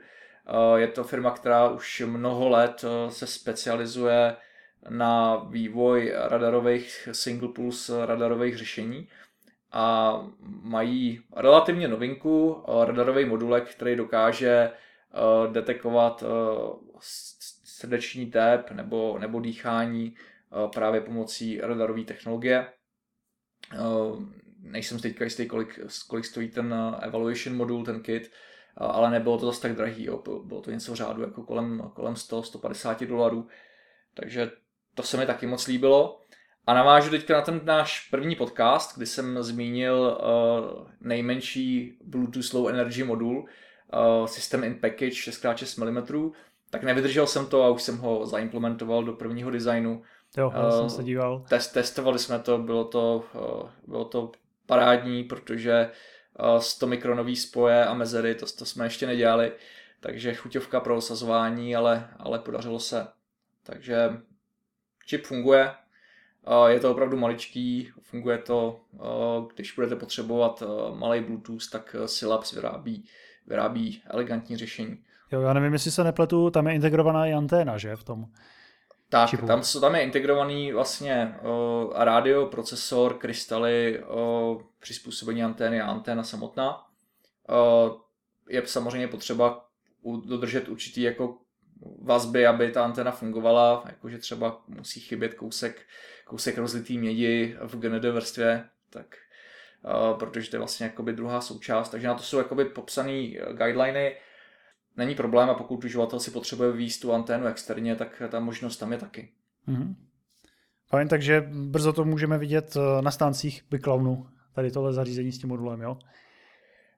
Je 0.76 0.88
to 0.88 1.04
firma, 1.04 1.30
která 1.30 1.68
už 1.68 2.02
mnoho 2.06 2.48
let 2.48 2.84
se 3.08 3.26
specializuje 3.26 4.36
na 4.88 5.36
vývoj 5.36 6.12
radarových 6.16 7.08
single 7.12 7.48
pulse 7.48 8.06
radarových 8.06 8.58
řešení 8.58 9.08
a 9.72 10.14
mají 10.62 11.20
relativně 11.36 11.88
novinku, 11.88 12.64
radarový 12.84 13.24
modulek, 13.24 13.70
který 13.70 13.96
dokáže 13.96 14.70
detekovat 15.52 16.24
srdeční 17.80 18.26
tep 18.26 18.70
nebo, 18.70 19.18
nebo 19.18 19.40
dýchání 19.40 20.14
právě 20.74 21.00
pomocí 21.00 21.60
radarové 21.60 22.02
technologie. 22.02 22.66
Nejsem 24.58 24.98
si 24.98 25.02
teďka 25.02 25.24
jistý, 25.24 25.46
kolik, 25.46 25.80
kolik 26.08 26.24
stojí 26.24 26.48
ten 26.48 26.74
evaluation 27.00 27.56
modul, 27.56 27.84
ten 27.84 28.02
kit, 28.02 28.30
ale 28.76 29.10
nebylo 29.10 29.38
to 29.38 29.46
zase 29.46 29.62
tak 29.62 29.74
drahý, 29.74 30.04
jo. 30.04 30.22
bylo 30.44 30.60
to 30.60 30.70
něco 30.70 30.92
v 30.92 30.96
řádu 30.96 31.22
jako 31.22 31.42
kolem, 31.42 31.90
kolem 31.94 32.14
100-150 32.14 33.06
dolarů, 33.06 33.48
takže 34.14 34.50
to 34.94 35.02
se 35.02 35.16
mi 35.16 35.26
taky 35.26 35.46
moc 35.46 35.66
líbilo. 35.66 36.20
A 36.66 36.74
navážu 36.74 37.10
teďka 37.10 37.34
na 37.34 37.42
ten 37.42 37.60
náš 37.64 38.08
první 38.10 38.36
podcast, 38.36 38.96
kdy 38.96 39.06
jsem 39.06 39.42
zmínil 39.42 40.18
uh, 40.22 40.88
nejmenší 41.00 41.98
Bluetooth 42.04 42.54
Low 42.54 42.68
Energy 42.68 43.04
modul, 43.04 43.38
uh, 43.38 44.26
System 44.26 44.64
in 44.64 44.74
Package 44.74 45.30
6x6 45.30 45.84
mm, 45.84 46.32
tak 46.70 46.82
nevydržel 46.82 47.26
jsem 47.26 47.46
to 47.46 47.64
a 47.64 47.68
už 47.68 47.82
jsem 47.82 47.98
ho 47.98 48.26
zaimplementoval 48.26 49.04
do 49.04 49.12
prvního 49.12 49.50
designu. 49.50 50.02
Jo, 50.36 50.52
uh, 50.56 50.70
jsem 50.70 50.90
se 50.90 51.04
díval. 51.04 51.44
Test, 51.48 51.72
testovali 51.72 52.18
jsme 52.18 52.38
to, 52.38 52.58
bylo 52.58 52.84
to, 52.84 53.24
uh, 53.34 53.70
bylo 53.86 54.04
to 54.04 54.32
parádní, 54.66 55.24
protože 55.24 55.90
uh, 56.52 56.58
100 56.58 56.86
mikronový 56.86 57.36
spoje 57.36 57.84
a 57.84 57.94
mezery, 57.94 58.34
to, 58.34 58.46
to 58.58 58.64
jsme 58.64 58.86
ještě 58.86 59.06
nedělali, 59.06 59.52
takže 60.00 60.34
chuťovka 60.34 60.80
pro 60.80 60.96
osazování, 60.96 61.76
ale, 61.76 62.08
ale 62.16 62.38
podařilo 62.38 62.80
se. 62.80 63.06
Takže 63.62 64.10
čip 65.06 65.26
funguje, 65.26 65.70
je 66.66 66.80
to 66.80 66.90
opravdu 66.90 67.16
maličký, 67.16 67.90
funguje 68.00 68.38
to, 68.38 68.80
když 69.54 69.72
budete 69.72 69.96
potřebovat 69.96 70.62
malý 70.94 71.20
Bluetooth, 71.20 71.70
tak 71.70 71.96
Silabs 72.06 72.52
vyrábí, 72.52 73.04
vyrábí 73.46 74.02
elegantní 74.06 74.56
řešení. 74.56 75.04
Jo, 75.32 75.40
já 75.40 75.52
nevím, 75.52 75.72
jestli 75.72 75.90
se 75.90 76.04
nepletu, 76.04 76.50
tam 76.50 76.66
je 76.66 76.74
integrovaná 76.74 77.26
i 77.26 77.32
anténa, 77.32 77.78
že, 77.78 77.96
v 77.96 78.04
tom 78.04 78.26
tak, 79.10 79.30
čipu. 79.30 79.46
tam, 79.46 79.62
tam 79.80 79.94
je 79.94 80.02
integrovaný 80.02 80.72
vlastně 80.72 81.34
uh, 81.42 81.92
rádio, 81.96 82.46
procesor, 82.46 83.14
krystaly, 83.14 84.02
uh, 84.04 84.62
přizpůsobení 84.78 85.42
antény 85.42 85.80
a 85.80 85.86
anténa 85.86 86.22
samotná. 86.22 86.86
Uh, 87.48 87.96
je 88.48 88.66
samozřejmě 88.66 89.08
potřeba 89.08 89.66
dodržet 90.24 90.68
určitý 90.68 91.02
jako 91.02 91.38
vazby, 92.02 92.46
aby 92.46 92.70
ta 92.70 92.84
antena 92.84 93.10
fungovala, 93.10 93.84
jakože 93.86 94.18
třeba 94.18 94.62
musí 94.68 95.00
chybět 95.00 95.34
kousek, 95.34 95.86
kousek 96.24 96.58
rozlitý 96.58 96.98
mědi 96.98 97.56
v 97.62 97.78
GND 97.78 98.04
vrstvě, 98.04 98.68
tak 98.90 99.16
uh, 99.84 100.18
protože 100.18 100.50
to 100.50 100.56
je 100.56 100.60
vlastně 100.60 100.86
jakoby 100.86 101.12
druhá 101.12 101.40
součást, 101.40 101.88
takže 101.88 102.08
na 102.08 102.14
to 102.14 102.22
jsou 102.22 102.38
jakoby 102.38 102.64
popsané 102.64 103.28
guideliny, 103.52 104.16
není 104.96 105.14
problém 105.14 105.50
a 105.50 105.54
pokud 105.54 105.84
uživatel 105.84 106.20
si 106.20 106.30
potřebuje 106.30 106.72
výjist 106.72 106.98
tu 106.98 107.12
anténu 107.12 107.46
externě, 107.46 107.96
tak 107.96 108.22
ta 108.28 108.40
možnost 108.40 108.76
tam 108.76 108.92
je 108.92 108.98
taky. 108.98 109.28
Mm-hmm. 109.68 109.94
Fajn, 110.88 111.08
takže 111.08 111.48
brzo 111.52 111.92
to 111.92 112.04
můžeme 112.04 112.38
vidět 112.38 112.76
eh, 112.76 113.02
na 113.02 113.10
stáncích 113.10 113.62
Biclownu, 113.70 114.26
tady 114.54 114.70
tohle 114.70 114.92
zařízení 114.92 115.32
s 115.32 115.38
tím 115.38 115.48
modulem, 115.48 115.80
jo? 115.80 115.98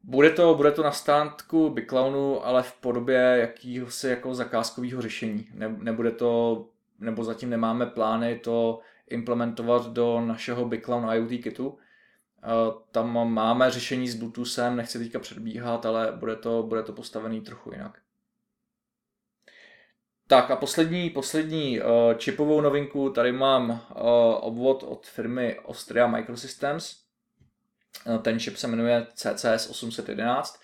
Bude 0.04 0.30
to, 0.30 0.54
bude 0.54 0.72
to 0.72 0.82
na 0.82 0.92
stánku 0.92 1.70
Biclownu, 1.70 2.46
ale 2.46 2.62
v 2.62 2.72
podobě 2.72 3.18
jakýhosi 3.18 4.08
jako 4.08 4.34
zakázkového 4.34 5.02
řešení. 5.02 5.46
Ne, 5.54 5.76
nebude 5.78 6.10
to, 6.10 6.64
nebo 6.98 7.24
zatím 7.24 7.50
nemáme 7.50 7.86
plány 7.86 8.38
to 8.38 8.80
implementovat 9.10 9.92
do 9.92 10.20
našeho 10.20 10.64
Biclown 10.64 11.14
IoT 11.14 11.42
kitu. 11.42 11.78
Eh, 12.44 12.72
tam 12.90 13.32
máme 13.34 13.70
řešení 13.70 14.08
s 14.08 14.14
Bluetoothem, 14.14 14.76
nechci 14.76 14.98
teďka 14.98 15.18
předbíhat, 15.18 15.86
ale 15.86 16.12
bude 16.12 16.36
to, 16.36 16.62
bude 16.62 16.82
to 16.82 16.92
postavený 16.92 17.40
trochu 17.40 17.72
jinak. 17.72 17.98
Tak 20.26 20.50
a 20.50 20.56
poslední, 20.56 21.10
poslední 21.10 21.80
uh, 21.80 21.86
čipovou 22.16 22.60
novinku, 22.60 23.10
tady 23.10 23.32
mám 23.32 23.70
uh, 23.70 23.76
obvod 24.40 24.82
od 24.82 25.06
firmy 25.06 25.60
Austria 25.60 26.06
Microsystems. 26.06 26.96
Ten 28.22 28.40
čip 28.40 28.56
se 28.56 28.66
jmenuje 28.66 29.06
CCS 29.14 29.70
811 29.70 30.60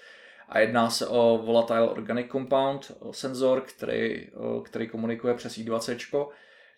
a 0.49 0.58
jedná 0.58 0.90
se 0.90 1.06
o 1.06 1.38
Volatile 1.38 1.88
Organic 1.88 2.30
Compound 2.32 2.92
senzor, 3.11 3.61
který, 3.61 4.30
který 4.64 4.88
komunikuje 4.88 5.35
přes 5.35 5.58
I2C. 5.58 6.28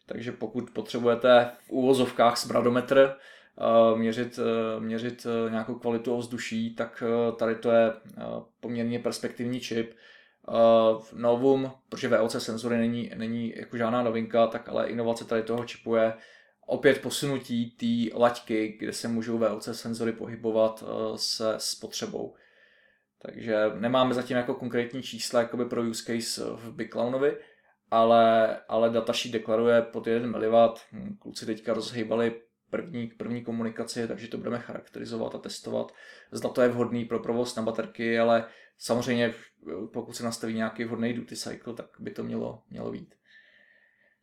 Takže 0.07 0.33
pokud 0.33 0.71
potřebujete 0.71 1.50
v 1.66 1.71
úvozovkách 1.71 2.37
smradometr, 2.37 3.16
měřit, 3.97 4.38
e, 4.38 4.81
měřit 4.81 5.26
e, 5.26 5.50
nějakou 5.50 5.75
kvalitu 5.75 6.14
ovzduší, 6.14 6.75
tak 6.75 7.02
tady 7.37 7.55
to 7.55 7.71
je 7.71 7.93
poměrně 8.61 8.99
perspektivní 8.99 9.61
čip. 9.61 9.95
Novum, 11.12 11.73
protože 11.88 12.09
VOC 12.09 12.43
senzory 12.43 12.79
není, 12.79 13.11
není 13.14 13.55
jako 13.57 13.76
žádná 13.76 14.02
novinka, 14.02 14.47
tak 14.47 14.69
ale 14.69 14.88
inovace 14.88 15.25
tady 15.25 15.43
toho 15.43 15.64
čipu 15.64 15.95
je 15.95 16.12
opět 16.67 17.02
posunutí 17.02 17.71
té 17.71 18.19
laťky, 18.19 18.76
kde 18.79 18.93
se 18.93 19.09
můžou 19.09 19.38
VOC 19.38 19.69
senzory 19.73 20.12
pohybovat 20.12 20.85
se 21.17 21.55
spotřebou. 21.59 22.35
Takže 23.23 23.57
nemáme 23.79 24.14
zatím 24.14 24.37
jako 24.37 24.55
konkrétní 24.55 25.02
čísla 25.02 25.40
jakoby 25.40 25.64
pro 25.64 25.83
use 25.83 26.05
case 26.05 26.45
v 26.45 26.73
BigClownovi, 26.73 27.37
ale, 27.90 28.57
ale 28.69 28.90
datasheet 28.90 29.33
deklaruje 29.33 29.83
pod 29.83 30.07
1 30.07 30.38
mW. 30.38 30.75
Hm, 30.93 31.17
kluci 31.21 31.47
teďka 31.47 31.75
rozhýbali 31.75 32.40
první, 32.70 33.06
první 33.06 33.44
komunikaci, 33.44 34.08
takže 34.08 34.28
to 34.28 34.38
budeme 34.38 34.58
charakterizovat 34.58 35.34
a 35.34 35.38
testovat. 35.38 35.92
Zda 36.32 36.48
to 36.48 36.62
je 36.62 36.68
vhodný 36.68 37.04
pro 37.04 37.18
provoz 37.18 37.56
na 37.56 37.62
baterky, 37.62 38.18
ale 38.18 38.44
samozřejmě 38.78 39.34
pokud 39.92 40.16
se 40.16 40.24
nastaví 40.24 40.54
nějaký 40.54 40.84
vhodný 40.84 41.12
duty 41.12 41.36
cycle, 41.36 41.74
tak 41.74 41.86
by 41.98 42.10
to 42.10 42.24
mělo, 42.24 42.62
mělo 42.70 42.90
být. 42.90 43.14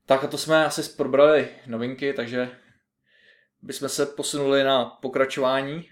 Tak 0.06 0.24
a 0.24 0.28
to 0.28 0.38
jsme 0.38 0.66
asi 0.66 0.84
probrali 0.98 1.48
novinky, 1.68 2.14
takže 2.14 2.50
bychom 3.62 3.90
se 3.90 4.06
posunuli 4.06 4.64
na 4.64 4.86
pokračování. 4.86 5.90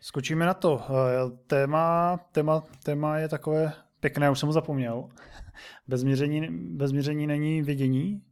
Skočíme 0.00 0.46
na 0.46 0.54
to. 0.54 0.82
Eh, 0.90 1.36
téma, 1.46 2.16
téma, 2.32 2.64
téma 2.82 3.18
je 3.18 3.28
takové 3.28 3.72
pěkné, 4.00 4.30
už 4.30 4.38
jsem 4.38 4.46
ho 4.46 4.52
zapomněl. 4.52 5.08
Bez 5.88 6.04
měření, 6.04 6.48
bez 6.50 6.92
měření 6.92 7.26
není 7.26 7.62
vidění. 7.62 8.22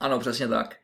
Ano, 0.00 0.18
přesně 0.18 0.48
tak. 0.48 0.76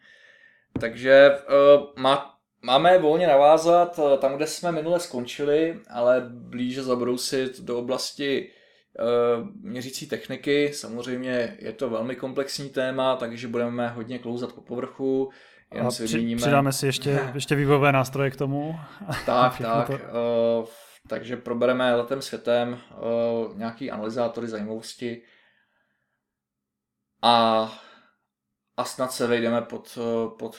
Takže 0.81 1.31
uh, 1.31 2.03
má, 2.03 2.35
máme 2.63 2.99
volně 2.99 3.27
navázat 3.27 3.99
uh, 3.99 4.17
tam, 4.17 4.37
kde 4.37 4.47
jsme 4.47 4.73
minule 4.73 5.01
skončili, 5.01 5.81
ale 5.91 6.27
blíže 6.31 6.83
zabrousit 6.83 7.61
do 7.61 7.79
oblasti 7.79 8.51
uh, 9.01 9.49
měřící 9.63 10.07
techniky. 10.07 10.73
Samozřejmě 10.73 11.57
je 11.59 11.73
to 11.73 11.91
velmi 11.91 12.17
komplexní 12.17 12.69
téma, 12.69 13.17
takže 13.17 13.49
budeme 13.49 13.89
hodně 13.89 14.19
klouzat 14.19 14.53
po 14.53 14.61
povrchu. 14.61 15.31
Jen 15.75 15.87
a 15.87 15.91
si 15.91 16.05
při, 16.05 16.37
přidáme 16.37 16.73
si 16.73 16.87
ještě, 16.87 17.31
ještě 17.35 17.55
vývojové 17.55 17.93
nástroje 17.93 18.31
k 18.31 18.37
tomu. 18.37 18.75
Tak, 19.27 19.59
tak. 19.63 19.87
To... 19.87 19.93
Uh, 19.93 20.67
takže 21.09 21.37
probereme 21.37 21.95
letem 21.95 22.23
světem 22.23 22.79
uh, 23.49 23.59
nějaký 23.59 23.91
analyzátory 23.91 24.49
zajímavosti 24.49 25.23
a 27.23 27.73
a 28.77 28.85
snad 28.85 29.13
se 29.13 29.27
vejdeme 29.27 29.63
pod, 29.63 29.99
eh, 30.01 30.37
pod, 30.39 30.57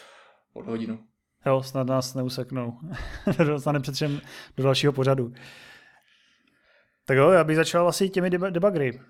pod 0.54 0.66
hodinu. 0.66 1.00
Jo, 1.46 1.64
snad 1.64 1.88
nás 1.88 2.14
neuseknou. 2.14 2.80
Dostane 3.46 3.80
přetřem 3.80 4.22
do 4.58 4.64
dalšího 4.64 4.94
pořadu. 4.94 5.34
Tak 7.06 7.18
jo, 7.18 7.30
já 7.30 7.44
bych 7.44 7.56
začal 7.56 7.88
asi 7.88 8.10
těmi 8.10 8.30
debugry. 8.30 9.02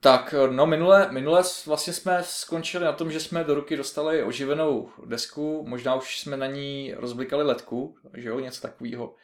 Tak, 0.00 0.34
no 0.50 0.66
minule, 0.66 1.12
minule 1.12 1.42
vlastně 1.66 1.92
jsme 1.92 2.22
skončili 2.22 2.84
na 2.84 2.92
tom, 2.92 3.12
že 3.12 3.20
jsme 3.20 3.44
do 3.44 3.54
ruky 3.54 3.76
dostali 3.76 4.22
oživenou 4.22 4.90
desku, 5.06 5.64
možná 5.68 5.94
už 5.94 6.20
jsme 6.20 6.36
na 6.36 6.46
ní 6.46 6.94
rozblikali 6.96 7.44
ledku, 7.44 7.96
že 8.14 8.28
jo, 8.28 8.40
něco 8.40 8.60
takového. 8.60 9.14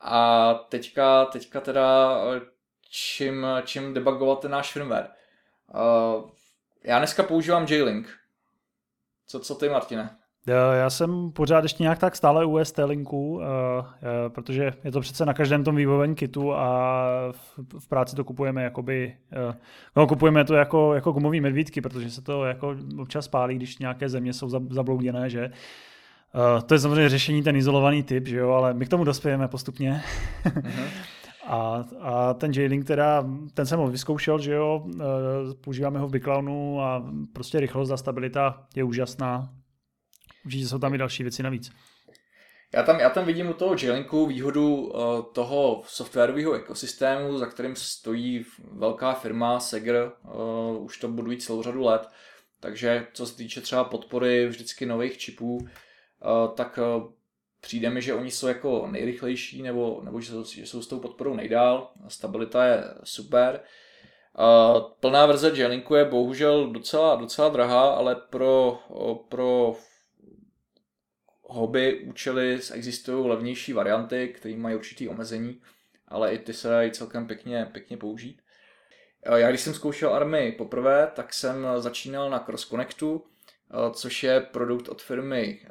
A 0.00 0.54
teďka, 0.54 1.24
teďka 1.24 1.60
teda 1.60 2.18
čím, 2.90 3.46
čím 3.64 3.94
debugovat 3.94 4.40
ten 4.40 4.50
náš 4.50 4.72
firmware. 4.72 5.08
Uh, 5.74 6.30
já 6.84 6.98
dneska 6.98 7.22
používám 7.22 7.66
J-Link. 7.68 8.08
Co, 9.26 9.40
co 9.40 9.54
ty, 9.54 9.68
Martine? 9.68 10.10
Já 10.72 10.90
jsem 10.90 11.32
pořád 11.32 11.62
ještě 11.62 11.82
nějak 11.82 11.98
tak 11.98 12.16
stále 12.16 12.44
u 12.44 12.64
ST 12.64 12.78
linku, 12.84 13.34
uh, 13.34 13.42
uh, 13.42 13.84
protože 14.28 14.72
je 14.84 14.92
to 14.92 15.00
přece 15.00 15.26
na 15.26 15.34
každém 15.34 15.64
tom 15.64 15.76
vývojovém 15.76 16.14
kitu 16.14 16.54
a 16.54 17.02
v, 17.78 17.88
práci 17.88 18.16
to 18.16 18.24
kupujeme 18.24 18.62
jakoby, 18.62 19.16
uh, 19.48 19.54
no, 19.96 20.06
kupujeme 20.06 20.44
to 20.44 20.54
jako, 20.54 20.94
jako 20.94 21.12
gumový 21.12 21.40
medvídky, 21.40 21.80
protože 21.80 22.10
se 22.10 22.22
to 22.22 22.44
jako 22.44 22.76
občas 22.98 23.28
pálí, 23.28 23.56
když 23.56 23.78
nějaké 23.78 24.08
země 24.08 24.32
jsou 24.32 24.48
zablouděné, 24.48 25.30
že 25.30 25.50
to 26.66 26.74
je 26.74 26.78
samozřejmě 26.80 27.08
řešení 27.08 27.42
ten 27.42 27.56
izolovaný 27.56 28.02
typ, 28.02 28.26
že 28.26 28.38
jo, 28.38 28.50
ale 28.50 28.74
my 28.74 28.86
k 28.86 28.88
tomu 28.88 29.04
dospějeme 29.04 29.48
postupně. 29.48 30.02
uh-huh. 30.44 30.88
A, 31.50 31.84
a 32.00 32.34
ten 32.34 32.52
J-Link 32.52 32.86
teda, 32.86 33.24
ten 33.54 33.66
jsem 33.66 33.78
ho 33.78 33.86
vyzkoušel, 33.86 34.38
že 34.38 34.52
jo, 34.52 34.86
používáme 35.60 35.98
ho 35.98 36.08
v 36.08 36.10
Biclownu 36.10 36.80
a 36.80 37.12
prostě 37.32 37.60
rychlost 37.60 37.90
a 37.90 37.96
stabilita 37.96 38.66
je 38.76 38.84
úžasná. 38.84 39.54
Určitě 40.44 40.68
jsou 40.68 40.78
tam 40.78 40.94
i 40.94 40.98
další 40.98 41.22
věci 41.22 41.42
navíc. 41.42 41.72
Já 42.74 42.82
tam, 42.82 43.00
já 43.00 43.10
tam 43.10 43.24
vidím 43.24 43.48
u 43.48 43.52
toho 43.52 43.74
J-Linku 43.74 44.26
výhodu 44.26 44.76
uh, 44.76 45.22
toho 45.32 45.82
softwarového 45.86 46.52
ekosystému, 46.52 47.38
za 47.38 47.46
kterým 47.46 47.76
stojí 47.76 48.44
velká 48.72 49.12
firma 49.12 49.60
Seger, 49.60 50.12
uh, 50.22 50.84
už 50.84 50.98
to 50.98 51.08
budují 51.08 51.38
celou 51.38 51.62
řadu 51.62 51.82
let. 51.82 52.08
Takže 52.60 53.06
co 53.12 53.26
se 53.26 53.36
týče 53.36 53.60
třeba 53.60 53.84
podpory 53.84 54.46
vždycky 54.46 54.86
nových 54.86 55.18
čipů, 55.18 55.58
tak 56.54 56.78
přijde 57.68 57.90
mi, 57.90 58.02
že 58.02 58.14
oni 58.14 58.30
jsou 58.30 58.46
jako 58.46 58.88
nejrychlejší 58.90 59.62
nebo, 59.62 60.00
nebo 60.04 60.20
že, 60.20 60.32
jsou, 60.32 60.44
že 60.44 60.66
jsou 60.66 60.82
s 60.82 60.86
tou 60.86 61.00
podporou 61.00 61.34
nejdál. 61.34 61.90
Stabilita 62.08 62.64
je 62.64 62.84
super. 63.04 63.60
Uh, 64.38 64.80
plná 65.00 65.26
verze 65.26 65.48
J-Linku 65.48 65.94
je 65.94 66.04
bohužel 66.04 66.70
docela, 66.70 67.16
docela 67.16 67.48
drahá, 67.48 67.90
ale 67.90 68.16
pro, 68.16 68.78
pro 69.28 69.76
hobby 71.42 72.00
účely 72.00 72.60
existují 72.72 73.28
levnější 73.28 73.72
varianty, 73.72 74.28
které 74.28 74.56
mají 74.56 74.76
určitý 74.76 75.08
omezení, 75.08 75.60
ale 76.08 76.34
i 76.34 76.38
ty 76.38 76.52
se 76.52 76.68
dají 76.68 76.90
celkem 76.90 77.26
pěkně, 77.26 77.68
pěkně 77.72 77.96
použít. 77.96 78.42
Já 79.36 79.48
když 79.48 79.60
jsem 79.60 79.74
zkoušel 79.74 80.14
Army 80.14 80.52
poprvé, 80.52 81.10
tak 81.14 81.34
jsem 81.34 81.66
začínal 81.76 82.30
na 82.30 82.38
Cross 82.38 82.68
Connectu, 82.68 83.26
což 83.92 84.22
je 84.22 84.40
produkt 84.40 84.88
od 84.88 85.02
firmy 85.02 85.66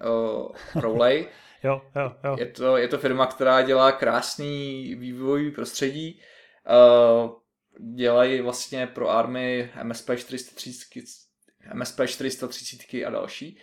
Rowley. 0.76 1.28
jo, 1.64 1.82
jo, 1.96 2.12
jo. 2.24 2.36
Je, 2.40 2.46
to, 2.46 2.78
je 2.78 2.88
to 2.88 2.98
firma, 2.98 3.26
která 3.26 3.62
dělá 3.62 3.92
krásný 3.92 4.96
vývojový 4.96 5.52
prostředí. 5.52 6.22
Uh, 6.70 7.32
dělají 7.96 8.42
vlastně 8.42 8.88
pro 8.88 9.10
Army 9.10 9.72
MSP 9.84 10.10
430, 10.16 10.88
MSP 11.74 12.00
430 12.06 13.06
a 13.06 13.10
další. 13.10 13.60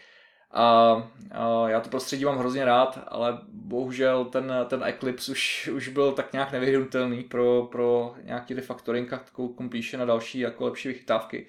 A, 0.51 0.93
a 1.31 1.69
já 1.69 1.81
to 1.81 1.89
prostředí 1.89 2.25
mám 2.25 2.39
hrozně 2.39 2.65
rád, 2.65 2.99
ale 3.09 3.39
bohužel 3.49 4.25
ten, 4.25 4.53
ten 4.69 4.85
Eclipse 4.85 5.33
už, 5.33 5.69
už 5.75 5.89
byl 5.89 6.13
tak 6.13 6.33
nějak 6.33 6.53
nevyhnutelný 6.53 7.23
pro, 7.23 7.63
pro 7.63 8.15
nějaký 8.23 8.55
refactoring 8.55 9.13
a 9.13 9.19
takovou 9.19 9.55
completion 9.55 10.03
a 10.03 10.05
další 10.05 10.39
jako 10.39 10.65
lepší 10.65 10.89
vychytávky. 10.89 11.47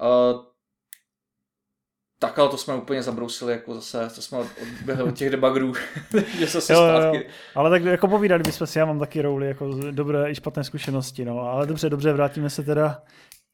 A, 0.00 0.06
tak 2.18 2.38
ale 2.38 2.48
to 2.48 2.56
jsme 2.56 2.74
úplně 2.74 3.02
zabrousili, 3.02 3.52
jako 3.52 3.74
zase, 3.74 4.14
to 4.14 4.22
jsme 4.22 4.38
odběhli 4.38 5.04
od 5.04 5.14
těch 5.14 5.30
debuggerů, 5.30 5.72
že 6.38 6.46
se 6.46 6.72
jo, 6.72 6.78
zpátky. 6.78 7.16
Jo, 7.16 7.30
ale 7.54 7.70
tak 7.70 7.82
jako 7.82 8.08
povídali 8.08 8.42
bychom 8.42 8.66
si, 8.66 8.78
já 8.78 8.84
mám 8.84 8.98
taky 8.98 9.22
rouly, 9.22 9.46
jako 9.46 9.70
dobré 9.90 10.30
i 10.30 10.34
špatné 10.34 10.64
zkušenosti, 10.64 11.24
no, 11.24 11.40
ale 11.40 11.66
dobře, 11.66 11.90
dobře, 11.90 12.12
vrátíme 12.12 12.50
se 12.50 12.62
teda 12.62 13.02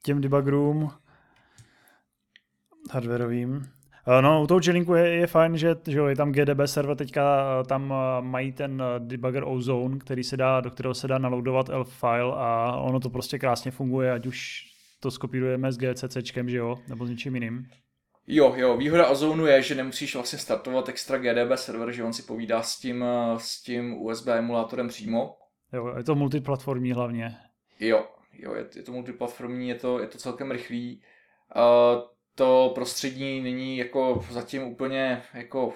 těm 0.03 0.21
debuggerům 0.21 0.91
hardwareovým. 2.91 3.63
Eh, 4.09 4.23
no, 4.23 4.43
u 4.43 4.47
toho 4.47 4.61
Jellinku 4.67 4.95
je, 4.95 5.09
je 5.09 5.27
fajn, 5.27 5.57
že, 5.57 5.77
že 5.89 6.01
je 6.01 6.17
tam 6.17 6.33
GDB 6.33 6.61
server, 6.67 6.97
teďka 6.97 7.45
eh, 7.61 7.65
tam 7.65 7.93
eh, 7.93 8.23
mají 8.23 8.53
ten 8.53 8.83
debugger 8.99 9.45
Ozone, 9.47 9.99
který 9.99 10.25
se 10.25 10.37
dá, 10.37 10.61
do 10.61 10.71
kterého 10.71 10.95
se 10.95 11.09
dá 11.09 11.19
naloadovat 11.19 11.69
elf 11.69 11.99
file 12.01 12.33
a 12.37 12.77
ono 12.77 13.01
to 13.01 13.11
prostě 13.11 13.39
krásně 13.39 13.71
funguje, 13.71 14.13
ať 14.13 14.27
už 14.27 14.67
to 15.01 15.11
skopírujeme 15.11 15.73
s 15.73 15.79
GCCčkem, 15.79 16.49
že 16.49 16.57
jo, 16.57 16.79
nebo 16.89 17.07
s 17.07 17.11
něčím 17.11 17.35
jiným. 17.35 17.67
Jo, 18.27 18.55
jo, 18.57 18.77
výhoda 18.77 19.09
Ozonu 19.09 19.47
je, 19.47 19.63
že 19.63 19.75
nemusíš 19.75 20.15
vlastně 20.15 20.39
startovat 20.39 20.89
extra 20.89 21.19
GDB 21.19 21.57
server, 21.57 21.93
že 21.93 22.05
on 22.05 22.13
si 22.13 22.23
povídá 22.23 22.63
s 22.63 22.79
tím, 22.79 23.05
s 23.37 23.63
tím 23.63 24.03
USB 24.03 24.29
emulátorem 24.29 24.89
přímo. 24.89 25.37
Jo, 25.73 25.95
je 25.97 26.05
to 26.05 26.15
multiplatformní 26.15 26.93
hlavně. 26.93 27.37
Jo, 27.81 28.07
jo, 28.33 28.55
je, 28.55 28.67
je 28.77 28.83
to 28.83 28.93
multiplatformní, 28.93 29.69
je 29.69 29.75
to, 29.75 30.01
je 30.01 30.07
to 30.07 30.19
celkem 30.19 30.51
rychlý. 30.51 31.03
Uh, 31.57 32.03
to 32.35 32.73
prostředí 32.75 33.41
není 33.41 33.79
jako 33.79 34.25
zatím 34.31 34.63
úplně 34.63 35.23
jako, 35.35 35.75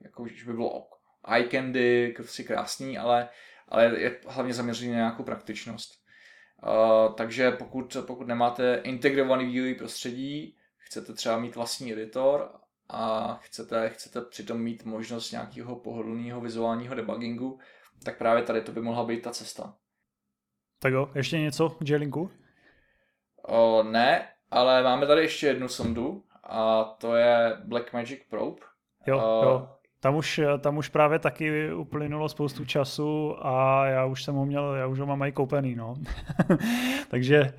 jako 0.00 0.26
že 0.26 0.44
by 0.44 0.52
bylo 0.52 0.86
eye 1.28 1.48
candy, 1.48 2.12
prostě 2.16 2.42
krásný, 2.42 2.98
ale, 2.98 3.28
ale 3.68 4.00
je 4.00 4.20
hlavně 4.26 4.54
zaměřený 4.54 4.90
na 4.90 4.96
nějakou 4.96 5.22
praktičnost. 5.22 5.92
Uh, 6.62 7.14
takže 7.14 7.50
pokud, 7.50 7.96
pokud 8.06 8.26
nemáte 8.26 8.80
integrovaný 8.84 9.44
vývojový 9.44 9.74
prostředí, 9.74 10.56
chcete 10.86 11.12
třeba 11.12 11.38
mít 11.38 11.56
vlastní 11.56 11.92
editor 11.92 12.50
a 12.88 13.34
chcete, 13.42 13.88
chcete 13.88 14.20
přitom 14.20 14.60
mít 14.60 14.84
možnost 14.84 15.32
nějakého 15.32 15.76
pohodlného 15.76 16.40
vizuálního 16.40 16.94
debuggingu, 16.94 17.58
tak 18.04 18.18
právě 18.18 18.42
tady 18.42 18.60
to 18.60 18.72
by 18.72 18.80
mohla 18.80 19.04
být 19.04 19.22
ta 19.22 19.30
cesta. 19.30 19.74
Tak 20.78 20.92
jo, 20.92 21.10
ještě 21.14 21.38
něco 21.38 21.70
k 21.70 21.88
J-Linku? 21.88 22.30
Uh, 23.48 23.82
ne, 23.82 24.28
ale 24.50 24.82
máme 24.82 25.06
tady 25.06 25.20
ještě 25.20 25.46
jednu 25.46 25.68
sondu 25.68 26.24
a 26.44 26.84
to 26.84 27.16
je 27.16 27.56
Blackmagic 27.64 28.20
Probe. 28.30 28.56
Jo, 29.06 29.16
uh, 29.16 29.44
jo. 29.44 29.68
Tam 30.00 30.16
už, 30.16 30.40
tam 30.60 30.76
už 30.76 30.88
právě 30.88 31.18
taky 31.18 31.72
uplynulo 31.72 32.28
spoustu 32.28 32.64
času 32.64 33.36
a 33.46 33.86
já 33.86 34.04
už 34.04 34.24
jsem 34.24 34.34
ho 34.34 34.46
měl, 34.46 34.74
já 34.74 34.86
už 34.86 34.98
ho 34.98 35.06
mám 35.06 35.22
i 35.22 35.32
koupený, 35.32 35.74
no. 35.74 35.94
takže, 37.08 37.52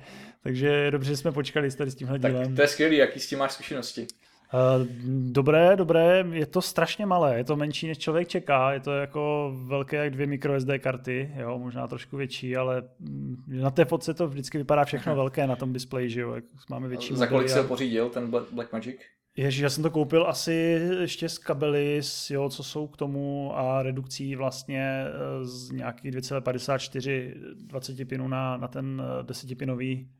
takže 0.48 0.90
dobře, 0.90 1.10
že 1.10 1.16
jsme 1.16 1.32
počkali 1.32 1.70
tady 1.70 1.90
s 1.90 1.94
tímhle 1.94 2.18
dílem. 2.18 2.46
Tak 2.46 2.56
to 2.56 2.62
je 2.62 2.68
skvělý, 2.68 2.96
jaký 2.96 3.20
s 3.20 3.28
tím 3.28 3.38
máš 3.38 3.52
zkušenosti? 3.52 4.06
Uh, 4.54 4.86
dobré, 5.30 5.76
dobré, 5.76 6.24
je 6.32 6.46
to 6.46 6.62
strašně 6.62 7.06
malé, 7.06 7.38
je 7.38 7.44
to 7.44 7.56
menší, 7.56 7.86
než 7.86 7.98
člověk 7.98 8.28
čeká, 8.28 8.72
je 8.72 8.80
to 8.80 8.92
jako 8.92 9.52
velké 9.64 9.96
jak 9.96 10.10
dvě 10.10 10.26
microSD 10.26 10.68
karty, 10.78 11.30
jo, 11.36 11.58
možná 11.58 11.88
trošku 11.88 12.16
větší, 12.16 12.56
ale 12.56 12.82
mm, 12.98 13.36
na 13.48 13.70
té 13.70 13.84
fotce 13.84 14.14
to 14.14 14.28
vždycky 14.28 14.58
vypadá 14.58 14.84
všechno 14.84 15.16
velké 15.16 15.46
na 15.46 15.56
tom 15.56 15.72
displeji, 15.72 16.10
že 16.10 16.20
jo, 16.20 16.34
jak 16.34 16.44
máme 16.70 16.88
větší 16.88 17.16
Za 17.16 17.26
kolik 17.26 17.48
se 17.48 17.62
pořídil 17.62 18.08
ten 18.08 18.30
Black 18.30 18.72
Magic? 18.72 18.96
Ježíš, 19.36 19.60
já 19.60 19.70
jsem 19.70 19.82
to 19.82 19.90
koupil 19.90 20.26
asi 20.28 20.80
ještě 21.00 21.28
z 21.28 21.38
kabely, 21.38 22.00
jo, 22.30 22.48
co 22.48 22.62
jsou 22.62 22.86
k 22.86 22.96
tomu 22.96 23.52
a 23.58 23.82
redukcí 23.82 24.36
vlastně 24.36 25.04
eh, 25.06 25.44
z 25.44 25.70
nějakých 25.70 26.12
2,54 26.12 27.34
20 27.54 28.08
pinů 28.08 28.28
na, 28.28 28.56
na 28.56 28.68
ten 28.68 29.02
10 29.22 29.58
pinový 29.58 30.02
uh, 30.02 30.17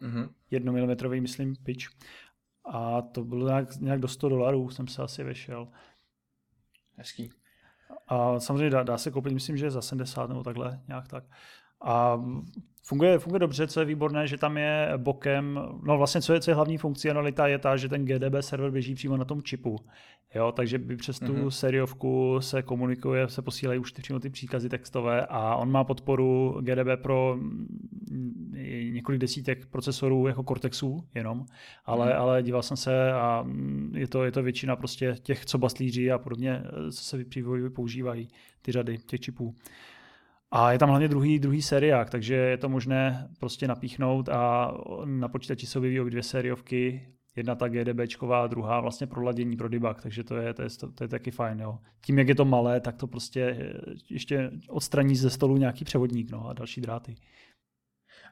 mm-hmm. 0.00 0.28
1 0.50 0.72
mm, 0.72 1.22
myslím, 1.22 1.56
pitch 1.56 1.88
a 2.64 3.02
to 3.02 3.24
bylo 3.24 3.48
nějak, 3.48 3.76
nějak 3.76 4.00
do 4.00 4.08
100 4.08 4.28
dolarů, 4.28 4.70
jsem 4.70 4.88
se 4.88 5.02
asi 5.02 5.24
vešel. 5.24 5.68
Hezký. 6.96 7.30
A 8.06 8.40
samozřejmě 8.40 8.70
dá, 8.70 8.82
dá 8.82 8.98
se 8.98 9.10
koupit, 9.10 9.32
myslím, 9.32 9.56
že 9.56 9.70
za 9.70 9.82
70 9.82 10.28
nebo 10.28 10.42
takhle, 10.42 10.82
nějak 10.88 11.08
tak. 11.08 11.24
A 11.80 12.24
funguje, 12.88 13.18
funguje 13.18 13.40
dobře, 13.40 13.66
co 13.66 13.80
je 13.80 13.86
výborné, 13.86 14.26
že 14.26 14.38
tam 14.38 14.56
je 14.56 14.92
bokem, 14.96 15.60
no 15.82 15.98
vlastně 15.98 16.22
co 16.22 16.32
je, 16.32 16.40
co 16.40 16.50
je 16.50 16.54
hlavní 16.54 16.78
funkcionalita 16.78 17.46
je 17.46 17.58
ta, 17.58 17.76
že 17.76 17.88
ten 17.88 18.04
GDB 18.04 18.34
server 18.40 18.70
běží 18.70 18.94
přímo 18.94 19.16
na 19.16 19.24
tom 19.24 19.42
čipu. 19.42 19.76
Jo, 20.34 20.52
takže 20.52 20.78
by 20.78 20.96
přes 20.96 21.18
tu 21.18 21.26
mm-hmm. 21.26 21.48
seriovku 21.48 22.40
se 22.40 22.62
komunikuje, 22.62 23.28
se 23.28 23.42
posílají 23.42 23.80
už 23.80 23.92
přímo 23.92 24.20
ty 24.20 24.30
příkazy 24.30 24.68
textové 24.68 25.26
a 25.26 25.56
on 25.56 25.70
má 25.70 25.84
podporu 25.84 26.58
GDB 26.60 27.02
pro 27.02 27.36
mm, 27.40 28.54
několik 28.92 29.20
desítek 29.20 29.66
procesorů 29.66 30.26
jako 30.26 30.42
Cortexů 30.42 31.04
jenom, 31.14 31.46
ale, 31.84 32.06
mm. 32.06 32.20
ale 32.20 32.42
díval 32.42 32.62
jsem 32.62 32.76
se 32.76 33.12
a 33.12 33.42
mm, 33.42 33.92
je 33.96 34.08
to, 34.08 34.24
je 34.24 34.32
to 34.32 34.42
většina 34.42 34.76
prostě 34.76 35.16
těch, 35.22 35.46
co 35.46 35.58
bastlíří 35.58 36.10
a 36.10 36.18
podobně, 36.18 36.62
co 36.90 37.04
se 37.04 37.24
při 37.24 37.44
používají, 37.74 38.28
ty 38.62 38.72
řady 38.72 38.98
těch 38.98 39.20
čipů. 39.20 39.54
A 40.50 40.72
je 40.72 40.78
tam 40.78 40.88
hlavně 40.88 41.08
druhý, 41.08 41.38
druhý 41.38 41.62
seriák, 41.62 42.10
takže 42.10 42.34
je 42.34 42.56
to 42.56 42.68
možné 42.68 43.28
prostě 43.40 43.68
napíchnout 43.68 44.28
a 44.28 44.72
na 45.04 45.28
počítači 45.28 45.66
jsou 45.66 45.80
vyvíjí 45.80 46.10
dvě 46.10 46.22
sériovky, 46.22 47.08
jedna 47.36 47.54
ta 47.54 47.68
GDBčková, 47.68 48.46
druhá 48.46 48.80
vlastně 48.80 49.06
pro 49.06 49.22
ladění, 49.22 49.56
pro 49.56 49.68
debug, 49.68 50.02
takže 50.02 50.24
to 50.24 50.36
je, 50.36 50.54
to 50.54 50.62
je, 50.62 50.68
to 50.94 51.04
je 51.04 51.08
taky 51.08 51.30
fajn. 51.30 51.60
Jo. 51.60 51.78
Tím, 52.04 52.18
jak 52.18 52.28
je 52.28 52.34
to 52.34 52.44
malé, 52.44 52.80
tak 52.80 52.96
to 52.96 53.06
prostě 53.06 53.72
ještě 54.10 54.50
odstraní 54.68 55.16
ze 55.16 55.30
stolu 55.30 55.56
nějaký 55.56 55.84
převodník 55.84 56.30
no, 56.30 56.48
a 56.48 56.52
další 56.52 56.80
dráty. 56.80 57.14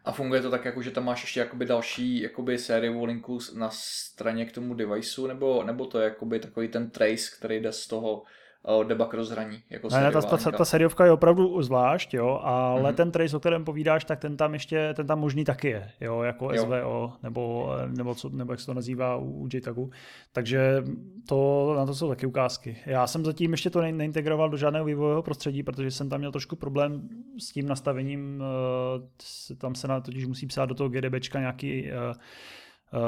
A 0.04 0.12
funguje 0.12 0.42
to 0.42 0.50
tak, 0.50 0.64
jako, 0.64 0.82
že 0.82 0.90
tam 0.90 1.04
máš 1.04 1.22
ještě 1.22 1.40
jakoby 1.40 1.66
další 1.66 2.20
jakoby 2.20 2.58
sériovou 2.58 3.04
linku 3.04 3.38
na 3.58 3.70
straně 3.72 4.46
k 4.46 4.52
tomu 4.52 4.74
deviceu, 4.74 5.26
nebo, 5.26 5.64
nebo 5.64 5.86
to 5.86 5.98
je 5.98 6.04
jakoby 6.04 6.40
takový 6.40 6.68
ten 6.68 6.90
trace, 6.90 7.36
který 7.38 7.60
jde 7.60 7.72
z 7.72 7.86
toho 7.86 8.22
debug 8.84 9.14
rozhraní. 9.14 9.58
Jako 9.70 9.88
ne, 9.88 10.12
ta, 10.12 10.22
ta, 10.22 10.50
ta 10.50 10.64
seriovka 10.64 11.04
je 11.04 11.12
opravdu 11.12 11.62
zvlášť, 11.62 12.14
jo, 12.14 12.40
ale 12.42 12.82
mm-hmm. 12.82 12.94
ten 12.94 13.10
trace, 13.10 13.36
o 13.36 13.40
kterém 13.40 13.64
povídáš, 13.64 14.04
tak 14.04 14.20
ten 14.20 14.36
tam 14.36 14.52
ještě, 14.52 14.94
ten 14.94 15.06
tam 15.06 15.20
možný 15.20 15.44
taky 15.44 15.68
je, 15.68 15.90
jo, 16.00 16.22
jako 16.22 16.54
jo. 16.54 16.62
SVO, 16.62 17.12
nebo, 17.22 17.74
nebo, 17.86 18.14
co, 18.14 18.28
nebo 18.28 18.52
jak 18.52 18.60
se 18.60 18.66
to 18.66 18.74
nazývá 18.74 19.16
u, 19.16 19.24
u 19.24 19.48
JTAGu. 19.54 19.90
Takže 20.32 20.84
to, 21.28 21.74
na 21.76 21.86
to 21.86 21.94
jsou 21.94 22.08
taky 22.08 22.26
ukázky. 22.26 22.76
Já 22.86 23.06
jsem 23.06 23.24
zatím 23.24 23.52
ještě 23.52 23.70
to 23.70 23.82
neintegroval 23.82 24.50
do 24.50 24.56
žádného 24.56 24.84
vývojového 24.84 25.22
prostředí, 25.22 25.62
protože 25.62 25.90
jsem 25.90 26.08
tam 26.08 26.18
měl 26.18 26.32
trošku 26.32 26.56
problém 26.56 27.08
s 27.38 27.52
tím 27.52 27.68
nastavením, 27.68 28.42
eh, 29.52 29.54
tam 29.54 29.74
se 29.74 29.88
na, 29.88 30.00
totiž 30.00 30.26
musí 30.26 30.46
psát 30.46 30.66
do 30.66 30.74
toho 30.74 30.88
GDBčka 30.88 31.40
nějaký 31.40 31.82
uh, 31.82 32.16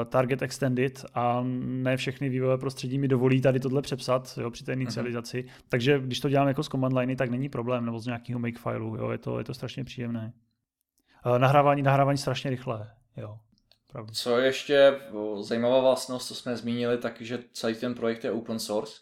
target 0.05 0.41
extended 0.41 1.05
a 1.13 1.43
ne 1.59 1.97
všechny 1.97 2.29
vývojové 2.29 2.57
prostředí 2.57 2.97
mi 2.97 3.07
dovolí 3.07 3.41
tady 3.41 3.59
tohle 3.59 3.81
přepsat 3.81 4.37
jo, 4.41 4.51
při 4.51 4.63
té 4.63 4.71
mhm. 4.71 4.81
inicializaci. 4.81 5.43
Uh-huh. 5.43 5.63
Takže 5.69 5.99
když 5.99 6.19
to 6.19 6.29
dělám 6.29 6.47
jako 6.47 6.63
z 6.63 6.67
command 6.67 6.97
liney, 6.97 7.15
tak 7.15 7.29
není 7.29 7.49
problém, 7.49 7.85
nebo 7.85 7.99
z 7.99 8.05
nějakého 8.05 8.39
makefileu, 8.39 8.95
jo, 8.95 9.11
je 9.11 9.17
to, 9.17 9.37
je 9.37 9.43
to 9.43 9.53
strašně 9.53 9.83
příjemné. 9.83 10.33
Nahrávání, 11.37 11.81
nahrávání 11.81 12.17
strašně 12.17 12.49
rychlé, 12.49 12.91
jo. 13.17 13.37
Pravda. 13.91 14.13
Co 14.13 14.37
je 14.37 14.45
ještě 14.45 14.99
zajímavá 15.41 15.79
vlastnost, 15.79 16.27
co 16.27 16.35
jsme 16.35 16.57
zmínili, 16.57 16.97
tak 16.97 17.21
že 17.21 17.43
celý 17.53 17.75
ten 17.75 17.95
projekt 17.95 18.23
je 18.23 18.31
open 18.31 18.59
source, 18.59 19.01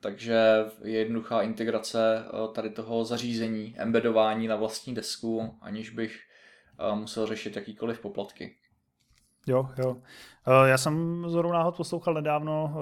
takže 0.00 0.40
je 0.84 0.98
jednoduchá 0.98 1.42
integrace 1.42 2.24
eh, 2.26 2.54
tady 2.54 2.70
toho 2.70 3.04
zařízení, 3.04 3.74
embedování 3.78 4.46
na 4.46 4.56
vlastní 4.56 4.94
desku, 4.94 5.58
aniž 5.60 5.90
bych 5.90 6.20
eh, 6.78 6.96
musel 6.96 7.26
řešit 7.26 7.56
jakýkoliv 7.56 8.00
poplatky. 8.00 8.56
Jo, 9.48 9.68
jo. 9.78 9.96
Eh, 10.46 10.68
já 10.68 10.78
jsem 10.78 11.24
zrovna 11.28 11.58
náhod 11.58 11.76
poslouchal 11.76 12.14
nedávno 12.14 12.74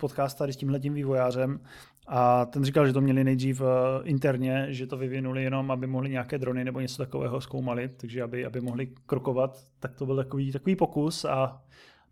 podcast 0.00 0.38
tady 0.38 0.52
s 0.52 0.56
tímhletím 0.56 0.94
vývojářem 0.94 1.60
a 2.06 2.46
ten 2.46 2.64
říkal, 2.64 2.86
že 2.86 2.92
to 2.92 3.00
měli 3.00 3.24
nejdřív 3.24 3.62
interně, 4.02 4.66
že 4.68 4.86
to 4.86 4.96
vyvinuli 4.96 5.42
jenom, 5.42 5.70
aby 5.70 5.86
mohli 5.86 6.10
nějaké 6.10 6.38
drony 6.38 6.64
nebo 6.64 6.80
něco 6.80 6.96
takového 6.96 7.40
zkoumali, 7.40 7.88
takže 7.88 8.22
aby, 8.22 8.46
aby 8.46 8.60
mohli 8.60 8.88
krokovat, 9.06 9.58
tak 9.80 9.94
to 9.94 10.06
byl 10.06 10.16
takový, 10.16 10.52
takový 10.52 10.76
pokus 10.76 11.24
a 11.24 11.62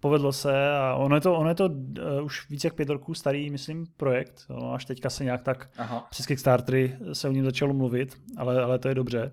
povedlo 0.03 0.33
se 0.33 0.71
a 0.71 0.95
ono 0.95 1.15
je 1.15 1.21
to, 1.21 1.35
ono 1.35 1.49
je 1.49 1.55
to 1.55 1.67
uh, 1.67 2.25
už 2.25 2.51
více 2.51 2.67
jak 2.67 2.75
pět 2.75 2.89
roků 2.89 3.15
starý, 3.15 3.51
myslím, 3.51 3.87
projekt. 3.97 4.45
No, 4.51 4.75
až 4.75 4.85
teďka 4.85 5.11
se 5.11 5.25
nějak 5.25 5.43
tak 5.43 5.69
Aha. 5.79 6.07
přes 6.11 6.27
Kickstartery 6.27 6.97
se 7.13 7.29
o 7.29 7.33
něm 7.33 7.45
začalo 7.45 7.75
mluvit, 7.75 8.17
ale, 8.37 8.63
ale 8.63 8.79
to 8.79 8.89
je 8.89 8.95
dobře. 8.95 9.33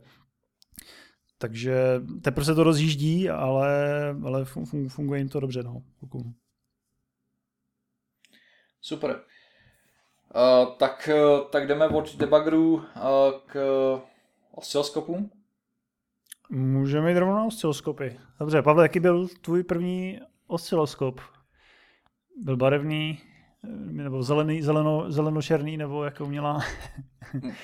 Takže 1.41 2.02
teprve 2.21 2.45
se 2.45 2.56
to 2.56 2.63
rozjíždí, 2.63 3.30
ale, 3.30 3.69
ale 4.25 4.45
funguje 4.88 5.19
jim 5.19 5.30
to 5.30 5.39
dobře. 5.39 5.63
No. 5.63 5.84
Super. 8.82 9.21
Uh, 10.36 10.75
tak, 10.78 11.10
uh, 11.13 11.47
tak 11.49 11.67
jdeme 11.67 11.88
od 11.88 12.15
debuggerů 12.15 12.73
uh, 12.73 12.84
k 13.45 14.02
oscilloskopům. 14.52 15.32
Můžeme 16.49 17.12
jít 17.12 17.17
rovnou 17.17 17.36
na 17.36 17.45
oscilloskopy. 17.45 18.19
Dobře, 18.39 18.62
Pavle, 18.62 18.84
jaký 18.84 18.99
byl 18.99 19.28
tvůj 19.41 19.63
první 19.63 20.19
osciloskop. 20.47 21.21
Byl 22.41 22.58
barevný, 22.58 23.19
nebo 23.91 24.23
zelený, 24.23 24.62
zeleno, 24.62 25.12
zelenočerný, 25.12 25.78
nebo 25.78 26.04
jak 26.04 26.21
uměla 26.21 26.60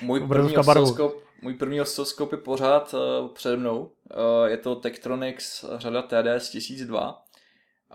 můj 0.02 0.20
první, 0.28 0.56
osciloskop, 0.56 1.25
můj 1.42 1.54
první 1.54 1.80
osciloskop 1.80 2.32
je 2.32 2.38
pořád 2.38 2.94
uh, 2.94 3.28
přede 3.28 3.56
mnou. 3.56 3.80
Uh, 3.80 4.46
je 4.46 4.56
to 4.56 4.74
Tektronix 4.74 5.64
řada 5.76 6.02
TDS 6.02 6.50
1002, 6.50 7.24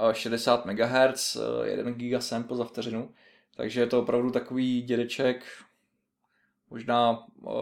uh, 0.08 0.14
60 0.14 0.66
MHz, 0.66 1.36
uh, 1.36 1.66
1 1.66 1.92
GB 1.92 2.22
sample 2.22 2.58
za 2.58 2.64
vteřinu. 2.64 3.14
Takže 3.56 3.82
je 3.82 3.88
to 3.88 4.00
opravdu 4.00 4.32
takový 4.32 4.82
dědeček, 4.82 5.46
možná 6.70 7.24
uh, 7.42 7.54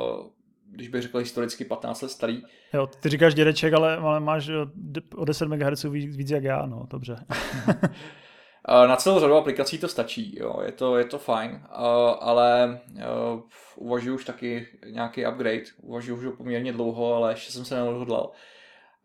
když 0.71 0.87
bych 0.87 1.01
řekl 1.01 1.17
historicky 1.17 1.65
15 1.65 2.01
let 2.01 2.09
starý. 2.09 2.41
Jo, 2.73 2.87
ty 2.87 3.09
říkáš 3.09 3.35
dědeček, 3.35 3.73
ale, 3.73 3.97
ale 3.97 4.19
máš 4.19 4.49
o 5.15 5.25
10 5.25 5.45
MHz 5.47 5.83
víc, 5.83 6.15
víc 6.15 6.31
jak 6.31 6.43
já, 6.43 6.65
no, 6.65 6.87
dobře. 6.89 7.25
Na 8.67 8.95
celou 8.95 9.19
řadu 9.19 9.35
aplikací 9.35 9.77
to 9.77 9.87
stačí, 9.87 10.39
jo, 10.39 10.61
je 10.65 10.71
to, 10.71 10.97
je 10.97 11.05
to 11.05 11.19
fajn, 11.19 11.67
ale 12.19 12.81
uvažuji 13.75 14.15
už 14.15 14.25
taky 14.25 14.67
nějaký 14.89 15.27
upgrade, 15.27 15.63
uvažuji 15.81 16.13
už 16.13 16.37
poměrně 16.37 16.73
dlouho, 16.73 17.13
ale 17.13 17.31
ještě 17.31 17.51
jsem 17.51 17.65
se 17.65 17.75
neodhodlal. 17.75 18.31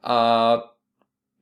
A 0.02 0.56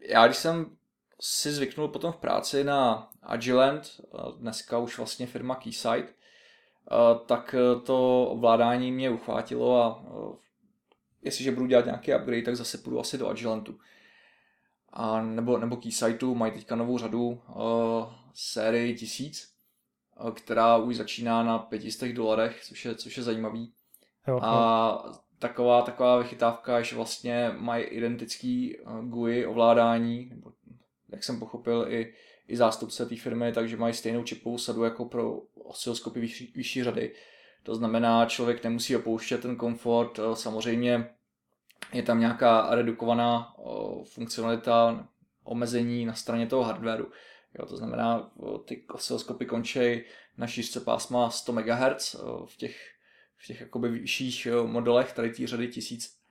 já 0.08 0.26
když 0.26 0.36
jsem 0.36 0.76
si 1.20 1.52
zvyknul 1.52 1.88
potom 1.88 2.12
v 2.12 2.16
práci 2.16 2.64
na 2.64 3.08
Agilent, 3.22 4.00
dneska 4.38 4.78
už 4.78 4.98
vlastně 4.98 5.26
firma 5.26 5.54
Keysight, 5.54 6.14
tak 7.26 7.54
to 7.84 8.24
ovládání 8.24 8.92
mě 8.92 9.10
uchvátilo 9.10 9.82
a 9.82 10.04
jestliže 11.22 11.52
budu 11.52 11.66
dělat 11.66 11.84
nějaký 11.84 12.14
upgrade, 12.14 12.42
tak 12.42 12.56
zase 12.56 12.78
půjdu 12.78 13.00
asi 13.00 13.18
do 13.18 13.28
Agilentu. 13.28 13.78
A 14.92 15.22
nebo, 15.22 15.58
nebo 15.58 15.76
Keysightu 15.76 16.34
mají 16.34 16.52
teďka 16.52 16.76
novou 16.76 16.98
řadu 16.98 17.26
uh, 17.28 18.12
sérii 18.34 18.94
1000, 18.94 19.48
uh, 20.20 20.30
která 20.30 20.76
už 20.76 20.96
začíná 20.96 21.42
na 21.42 21.58
500 21.58 22.12
dolarech, 22.12 22.64
což 22.64 22.84
je, 22.84 22.94
což 22.94 23.16
je 23.16 23.22
zajímavý. 23.22 23.72
Jo, 24.28 24.40
a 24.42 25.04
taková, 25.38 25.82
taková 25.82 26.18
vychytávka, 26.18 26.82
že 26.82 26.96
vlastně 26.96 27.50
mají 27.58 27.84
identický 27.84 28.76
GUI 29.02 29.46
ovládání, 29.46 30.28
nebo 30.30 30.52
jak 31.08 31.24
jsem 31.24 31.38
pochopil 31.38 31.86
i, 31.88 32.14
i 32.48 32.56
zástupce 32.56 33.06
té 33.06 33.16
firmy, 33.16 33.52
takže 33.52 33.76
mají 33.76 33.94
stejnou 33.94 34.22
čipovou 34.22 34.58
sadu 34.58 34.84
jako 34.84 35.04
pro 35.04 35.40
osciloskopy 35.64 36.20
vyšší, 36.20 36.52
vyšší 36.56 36.84
řady. 36.84 37.14
To 37.62 37.74
znamená, 37.74 38.26
člověk 38.26 38.64
nemusí 38.64 38.96
opouštět 38.96 39.42
ten 39.42 39.56
komfort. 39.56 40.18
Eh, 40.18 40.36
samozřejmě 40.36 41.10
je 41.92 42.02
tam 42.02 42.20
nějaká 42.20 42.74
redukovaná 42.74 43.54
funkcionalita, 44.04 45.08
omezení 45.44 46.06
na 46.06 46.14
straně 46.14 46.46
toho 46.46 46.62
hardwareu. 46.62 47.06
Jo, 47.58 47.66
to 47.66 47.76
znamená, 47.76 48.30
ty 48.64 48.84
osciloskopy 48.92 49.46
končí 49.46 50.02
na 50.38 50.46
šířce 50.46 50.80
pásma 50.80 51.30
100 51.30 51.52
MHz 51.52 52.16
v 52.46 52.56
těch, 52.56 52.90
v 53.36 53.46
těch 53.46 53.60
jakoby 53.60 53.88
vyšších 53.88 54.48
modelech, 54.66 55.12
tady 55.12 55.30
té 55.30 55.46
řady 55.46 55.68
1000 55.68 56.22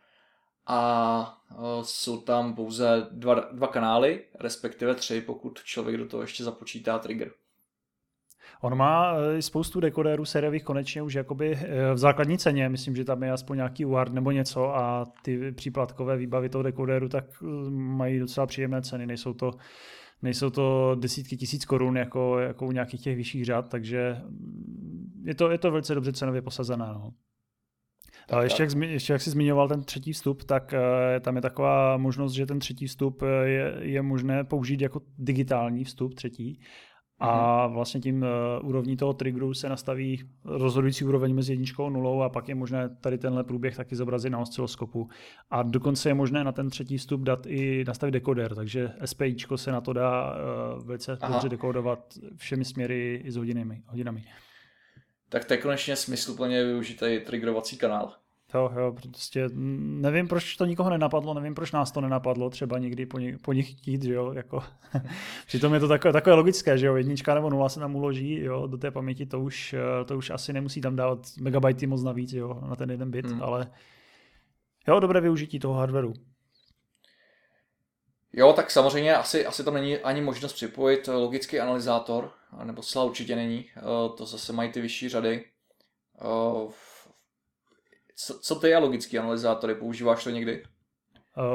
a 0.67 1.41
jsou 1.81 2.21
tam 2.21 2.55
pouze 2.55 3.07
dva, 3.11 3.33
dva 3.33 3.67
kanály, 3.67 4.25
respektive 4.39 4.95
tři, 4.95 5.21
pokud 5.21 5.63
člověk 5.63 5.97
do 5.97 6.07
toho 6.07 6.23
ještě 6.23 6.43
započítá 6.43 6.99
trigger. 6.99 7.31
On 8.61 8.77
má 8.77 9.13
eh, 9.15 9.41
spoustu 9.41 9.79
dekodérů 9.79 10.25
sériových 10.25 10.63
konečně 10.63 11.01
už 11.01 11.13
jakoby 11.13 11.55
eh, 11.55 11.93
v 11.93 11.97
základní 11.97 12.37
ceně, 12.37 12.69
myslím, 12.69 12.95
že 12.95 13.03
tam 13.03 13.23
je 13.23 13.31
aspoň 13.31 13.57
nějaký 13.57 13.85
UART 13.85 14.13
nebo 14.13 14.31
něco 14.31 14.75
a 14.75 15.05
ty 15.21 15.51
příplatkové 15.51 16.17
výbavy 16.17 16.49
toho 16.49 16.63
dekodéru 16.63 17.09
tak 17.09 17.25
eh, 17.43 17.45
mají 17.71 18.19
docela 18.19 18.47
příjemné 18.47 18.81
ceny, 18.81 19.07
nejsou 19.07 19.33
to 19.33 19.51
nejsou 20.21 20.49
to 20.49 20.95
desítky 20.99 21.37
tisíc 21.37 21.65
korun 21.65 21.97
jako, 21.97 22.39
jako 22.39 22.65
u 22.65 22.71
nějakých 22.71 23.01
těch 23.01 23.15
vyšších 23.15 23.45
řád, 23.45 23.69
takže 23.69 24.17
mm, 24.29 25.23
je 25.25 25.35
to, 25.35 25.51
je 25.51 25.57
to 25.57 25.71
velice 25.71 25.95
dobře 25.95 26.13
cenově 26.13 26.41
posazené. 26.41 26.85
No. 26.85 27.11
Tak, 28.27 28.43
ještě, 28.43 28.63
jak, 28.63 28.71
ještě 28.75 29.13
jak 29.13 29.21
jsi 29.21 29.29
zmiňoval 29.29 29.67
ten 29.67 29.83
třetí 29.83 30.13
vstup, 30.13 30.43
tak 30.43 30.73
uh, 30.73 31.19
tam 31.19 31.35
je 31.35 31.41
taková 31.41 31.97
možnost, 31.97 32.33
že 32.33 32.45
ten 32.45 32.59
třetí 32.59 32.87
vstup 32.87 33.21
je, 33.43 33.73
je 33.79 34.01
možné 34.01 34.43
použít 34.43 34.81
jako 34.81 35.01
digitální 35.17 35.83
vstup 35.83 36.13
třetí 36.13 36.61
a 37.21 37.63
mhm. 37.67 37.75
vlastně 37.75 38.01
tím 38.01 38.25
uh, 38.61 38.69
úrovní 38.69 38.97
toho 38.97 39.13
triggeru 39.13 39.53
se 39.53 39.69
nastaví 39.69 40.23
rozhodující 40.45 41.05
úroveň 41.05 41.35
mezi 41.35 41.51
jedničkou 41.51 41.85
a 41.85 41.89
nulou 41.89 42.21
a 42.21 42.29
pak 42.29 42.49
je 42.49 42.55
možné 42.55 42.89
tady 43.01 43.17
tenhle 43.17 43.43
průběh 43.43 43.75
taky 43.75 43.95
zobrazit 43.95 44.31
na 44.31 44.39
osciloskopu. 44.39 45.09
A 45.51 45.63
dokonce 45.63 46.09
je 46.09 46.13
možné 46.13 46.43
na 46.43 46.51
ten 46.51 46.69
třetí 46.69 46.97
vstup 46.97 47.21
dát 47.21 47.45
i 47.45 47.83
nastavit 47.87 48.11
dekoder, 48.11 48.55
takže 48.55 48.91
SPIčko 49.05 49.57
se 49.57 49.71
na 49.71 49.81
to 49.81 49.93
dá 49.93 50.33
uh, 50.33 50.83
velice 50.83 51.17
Aha. 51.21 51.33
dobře 51.33 51.49
dekodovat 51.49 52.13
všemi 52.35 52.65
směry 52.65 53.21
i 53.25 53.31
s 53.31 53.35
hodinami. 53.35 53.81
hodinami. 53.87 54.23
Tak 55.29 55.45
to 55.45 55.53
je 55.53 55.57
konečně 55.57 55.95
smysluplně 55.95 56.63
využitý 56.63 57.19
triggerovací 57.25 57.77
kanál. 57.77 58.13
Jo, 58.53 58.71
jo, 58.75 58.95
prostě 59.11 59.49
nevím, 59.53 60.27
proč 60.27 60.55
to 60.55 60.65
nikoho 60.65 60.89
nenapadlo, 60.89 61.33
nevím, 61.33 61.55
proč 61.55 61.71
nás 61.71 61.91
to 61.91 62.01
nenapadlo, 62.01 62.49
třeba 62.49 62.77
někdy 62.77 63.05
po, 63.05 63.19
nich, 63.19 63.39
po 63.39 63.53
nich 63.53 63.71
chtít, 63.71 64.03
že 64.03 64.13
jo, 64.13 64.33
jako. 64.33 64.63
Přitom 65.47 65.73
je 65.73 65.79
to 65.79 65.87
takové, 65.87 66.13
takové 66.13 66.35
logické, 66.35 66.77
že 66.77 66.87
jo, 66.87 66.95
jednička 66.95 67.35
nebo 67.35 67.49
nula 67.49 67.69
se 67.69 67.79
tam 67.79 67.95
uloží, 67.95 68.39
jo, 68.39 68.67
do 68.67 68.77
té 68.77 68.91
paměti 68.91 69.25
to 69.25 69.39
už, 69.39 69.75
to 70.05 70.17
už 70.17 70.29
asi 70.29 70.53
nemusí 70.53 70.81
tam 70.81 70.95
dávat 70.95 71.19
megabajty 71.41 71.87
moc 71.87 72.03
navíc, 72.03 72.33
jo, 72.33 72.61
na 72.69 72.75
ten 72.75 72.91
jeden 72.91 73.11
bit, 73.11 73.25
hmm. 73.25 73.43
ale 73.43 73.71
jo, 74.87 74.99
dobré 74.99 75.21
využití 75.21 75.59
toho 75.59 75.73
hardwareu. 75.73 76.13
Jo, 78.33 78.53
tak 78.53 78.71
samozřejmě 78.71 79.15
asi, 79.15 79.45
asi 79.45 79.63
tam 79.63 79.73
není 79.73 79.97
ani 79.97 80.21
možnost 80.21 80.53
připojit 80.53 81.07
logický 81.07 81.59
analyzátor, 81.59 82.31
nebo 82.63 82.81
zcela 82.81 83.05
určitě 83.05 83.35
není, 83.35 83.65
to 84.17 84.25
zase 84.25 84.53
mají 84.53 84.71
ty 84.71 84.81
vyšší 84.81 85.09
řady 85.09 85.45
co, 88.25 88.39
co 88.39 88.55
ty 88.55 88.73
a 88.73 88.79
logický 88.79 89.19
analyzátory? 89.19 89.75
Používáš 89.75 90.23
to 90.23 90.29
někdy? 90.29 90.63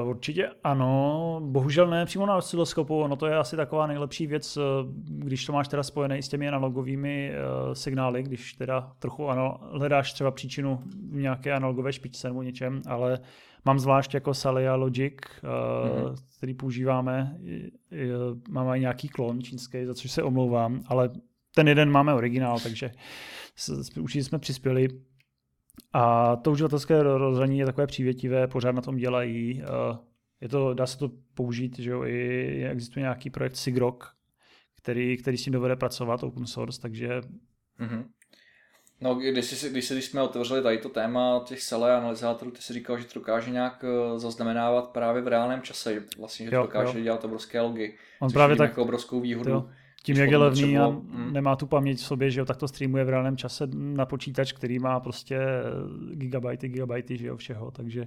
Uh, 0.03 0.09
určitě 0.09 0.51
ano, 0.65 1.41
bohužel 1.45 1.87
ne 1.87 2.07
přímo 2.07 2.27
na 2.27 2.37
osciloskopu, 2.37 3.01
ono 3.01 3.17
to 3.17 3.27
je 3.27 3.37
asi 3.37 3.57
taková 3.57 3.87
nejlepší 3.87 4.27
věc, 4.27 4.57
eh, 4.57 4.61
když 5.09 5.45
to 5.45 5.53
máš 5.53 5.69
teda 5.69 5.83
spojené 5.83 6.23
s 6.23 6.29
těmi 6.29 6.49
analogovými 6.49 7.33
uh, 7.33 7.73
signály, 7.73 8.23
když 8.23 8.53
teda 8.53 8.93
trochu 8.99 9.29
ano, 9.29 9.59
hledáš 9.73 10.13
třeba 10.13 10.31
příčinu 10.31 10.83
v 11.11 11.17
nějaké 11.17 11.53
analogové 11.53 11.93
špičce 11.93 12.29
nebo 12.29 12.43
něčem, 12.43 12.83
ale 12.87 13.19
mám 13.65 13.79
zvlášť 13.79 14.15
jako 14.15 14.35
Salia 14.35 14.75
Logic, 14.75 15.15
mm-hmm. 15.15 16.15
který 16.37 16.55
používáme, 16.55 17.37
máme 18.51 18.79
nějaký 18.79 19.09
klon 19.09 19.43
čínský, 19.43 19.85
za 19.85 19.95
což 19.95 20.11
se 20.11 20.23
omlouvám, 20.23 20.81
ale 20.87 21.11
ten 21.55 21.69
jeden 21.69 21.91
máme 21.91 22.15
originál, 22.15 22.61
takže 22.61 22.91
určitě 24.01 24.25
jsme 24.25 24.39
přispěli 24.39 24.89
a 25.93 26.37
to 26.37 26.51
uživatelské 26.51 27.03
rozhraní 27.03 27.59
je 27.59 27.67
takové 27.67 27.87
přívětivé, 27.87 28.49
pořád 28.49 28.73
na 28.73 28.83
tom 28.83 28.97
dělají. 28.97 29.63
je 30.41 30.49
to, 30.49 30.75
dá 30.75 30.87
se 30.87 30.99
to 30.99 31.11
použít, 31.35 31.79
že 31.79 31.91
jo, 31.91 32.05
i 32.05 32.69
existuje 32.71 33.03
nějaký 33.03 33.31
projekt 33.31 33.57
Sigrok, 33.57 34.15
který, 34.77 35.17
který 35.17 35.39
s 35.39 35.45
tím 35.45 35.53
dovede 35.53 35.77
pracovat, 35.77 36.23
open 36.23 36.47
source, 36.47 36.81
takže... 36.81 37.21
Mm-hmm. 37.81 38.05
No, 39.01 39.15
když, 39.15 39.45
si, 39.45 39.71
když, 39.71 39.85
si, 39.85 39.95
když 39.95 40.05
jsme 40.05 40.23
otevřeli 40.23 40.63
tady 40.63 40.79
to 40.79 40.89
téma 40.89 41.43
těch 41.47 41.63
SELE 41.63 41.97
analyzátorů, 41.97 42.51
ty 42.51 42.63
si 42.63 42.73
říkal, 42.73 42.99
že 42.99 43.05
to 43.05 43.19
dokáže 43.19 43.51
nějak 43.51 43.85
eh, 43.85 44.19
zaznamenávat 44.19 44.89
právě 44.89 45.23
v 45.23 45.29
reálném 45.29 45.63
čase, 45.63 46.05
vlastně, 46.19 46.47
že 46.47 46.51
to 46.51 46.57
jo, 46.57 46.63
dokáže 46.63 46.99
jo. 46.99 47.05
dělat 47.05 47.25
obrovské 47.25 47.61
logy, 47.61 47.99
On 48.21 48.33
právě 48.33 48.57
tak, 48.57 48.71
jako 48.71 48.83
obrovskou 48.83 49.21
výhodu. 49.21 49.51
Jo. 49.51 49.71
Tím, 50.07 50.17
jak 50.17 50.31
je 50.31 50.37
levný 50.37 50.79
a 50.79 50.89
mm. 50.89 51.33
nemá 51.33 51.57
tu 51.57 51.67
paměť 51.67 51.99
v 51.99 52.03
sobě, 52.03 52.31
že 52.31 52.41
jo, 52.41 52.47
tak 52.47 52.57
to 52.57 52.69
streamuje 52.69 53.05
v 53.05 53.09
reálném 53.09 53.37
čase 53.37 53.67
na 53.73 54.07
počítač, 54.07 54.53
který 54.53 54.79
má 54.79 55.01
prostě 55.01 55.39
gigabajty, 56.13 56.69
gigabajty, 56.69 57.17
že 57.17 57.27
jo, 57.27 57.37
všeho, 57.37 57.71
takže 57.71 58.07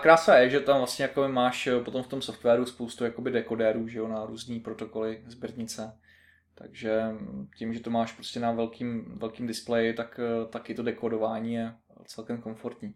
Krása 0.00 0.36
je, 0.36 0.50
že 0.50 0.60
tam 0.60 0.78
vlastně 0.78 1.02
jako 1.02 1.28
máš 1.28 1.66
eh, 1.66 1.80
potom 1.80 2.02
v 2.02 2.06
tom 2.06 2.22
softwaru 2.22 2.66
spoustu 2.66 3.04
jakoby 3.04 3.30
dekodérů, 3.30 3.88
že 3.88 3.98
jo, 3.98 4.08
na 4.08 4.26
různý 4.26 4.60
protokoly 4.60 5.22
sběrnice. 5.26 5.98
Takže 6.54 7.02
mm, 7.10 7.48
tím, 7.56 7.74
že 7.74 7.80
to 7.80 7.90
máš 7.90 8.12
prostě 8.12 8.40
na 8.40 8.52
velkým, 8.52 9.04
velkým 9.18 9.46
displeji, 9.46 9.92
tak 9.92 10.20
eh, 10.22 10.46
taky 10.46 10.74
to 10.74 10.82
dekodování 10.82 11.54
je 11.54 11.74
celkem 12.04 12.42
komfortní. 12.42 12.94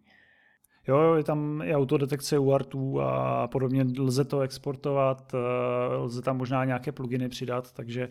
Jo, 0.88 1.14
je 1.14 1.24
tam 1.24 1.62
i 1.64 1.74
autodetekce 1.74 2.38
UARTů 2.38 3.00
a 3.00 3.48
podobně, 3.48 3.86
lze 3.98 4.24
to 4.24 4.40
exportovat, 4.40 5.34
eh, 5.34 5.96
lze 5.96 6.22
tam 6.22 6.36
možná 6.36 6.64
nějaké 6.64 6.92
pluginy 6.92 7.28
přidat, 7.28 7.72
takže 7.72 8.08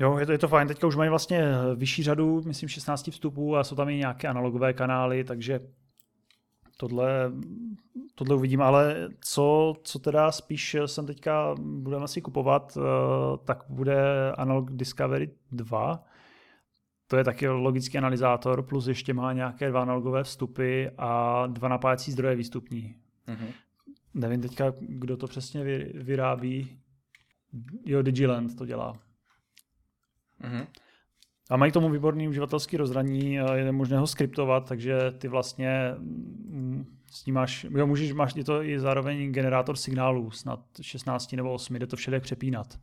Jo, 0.00 0.18
je 0.18 0.26
to, 0.26 0.32
je 0.32 0.38
to 0.38 0.48
fajn. 0.48 0.68
Teďka 0.68 0.86
už 0.86 0.96
mají 0.96 1.10
vlastně 1.10 1.52
vyšší 1.74 2.02
řadu, 2.02 2.42
myslím 2.46 2.68
16 2.68 3.10
vstupů 3.10 3.56
a 3.56 3.64
jsou 3.64 3.76
tam 3.76 3.88
i 3.88 3.96
nějaké 3.96 4.28
analogové 4.28 4.72
kanály, 4.72 5.24
takže 5.24 5.60
tohle, 6.76 7.32
tohle 8.14 8.36
uvidím, 8.36 8.62
ale 8.62 9.08
co, 9.20 9.74
co 9.82 9.98
teda 9.98 10.32
spíš 10.32 10.76
jsem 10.86 11.06
teďka 11.06 11.54
budeme 11.58 12.04
asi 12.04 12.20
kupovat, 12.20 12.78
eh, 12.78 12.80
tak 13.44 13.64
bude 13.68 14.32
Analog 14.32 14.70
Discovery 14.70 15.30
2. 15.52 16.04
To 17.08 17.16
je 17.16 17.24
taky 17.24 17.48
logický 17.48 17.98
analyzátor, 17.98 18.62
plus 18.62 18.86
ještě 18.86 19.14
má 19.14 19.32
nějaké 19.32 19.68
dva 19.68 19.82
analogové 19.82 20.24
vstupy 20.24 20.86
a 20.98 21.42
dva 21.46 21.68
napájecí 21.68 22.12
zdroje 22.12 22.36
výstupní. 22.36 22.96
Mm-hmm. 23.28 23.52
Nevím 24.14 24.42
teďka, 24.42 24.72
kdo 24.80 25.16
to 25.16 25.26
přesně 25.26 25.64
vyrábí. 25.94 26.78
Jo, 27.84 28.02
Digiland 28.02 28.58
to 28.58 28.66
dělá. 28.66 28.98
Mm-hmm. 30.42 30.66
A 31.50 31.56
mají 31.56 31.72
k 31.72 31.74
tomu 31.74 31.90
výborný 31.90 32.28
uživatelský 32.28 32.76
rozhraní, 32.76 33.34
je 33.54 33.72
možné 33.72 33.98
ho 33.98 34.06
skriptovat, 34.06 34.68
takže 34.68 34.98
ty 35.18 35.28
vlastně 35.28 35.94
mm, 35.98 36.96
s 37.10 37.26
ním 37.26 37.34
máš, 37.34 37.66
jo, 37.70 37.86
můžeš, 37.86 38.12
máš, 38.12 38.36
je 38.36 38.44
to 38.44 38.62
i 38.62 38.80
zároveň 38.80 39.32
generátor 39.32 39.76
signálů, 39.76 40.30
snad 40.30 40.60
16 40.80 41.32
nebo 41.32 41.52
8, 41.52 41.76
jde 41.76 41.86
to 41.86 41.96
všelijak 41.96 42.22
přepínat. 42.22 42.78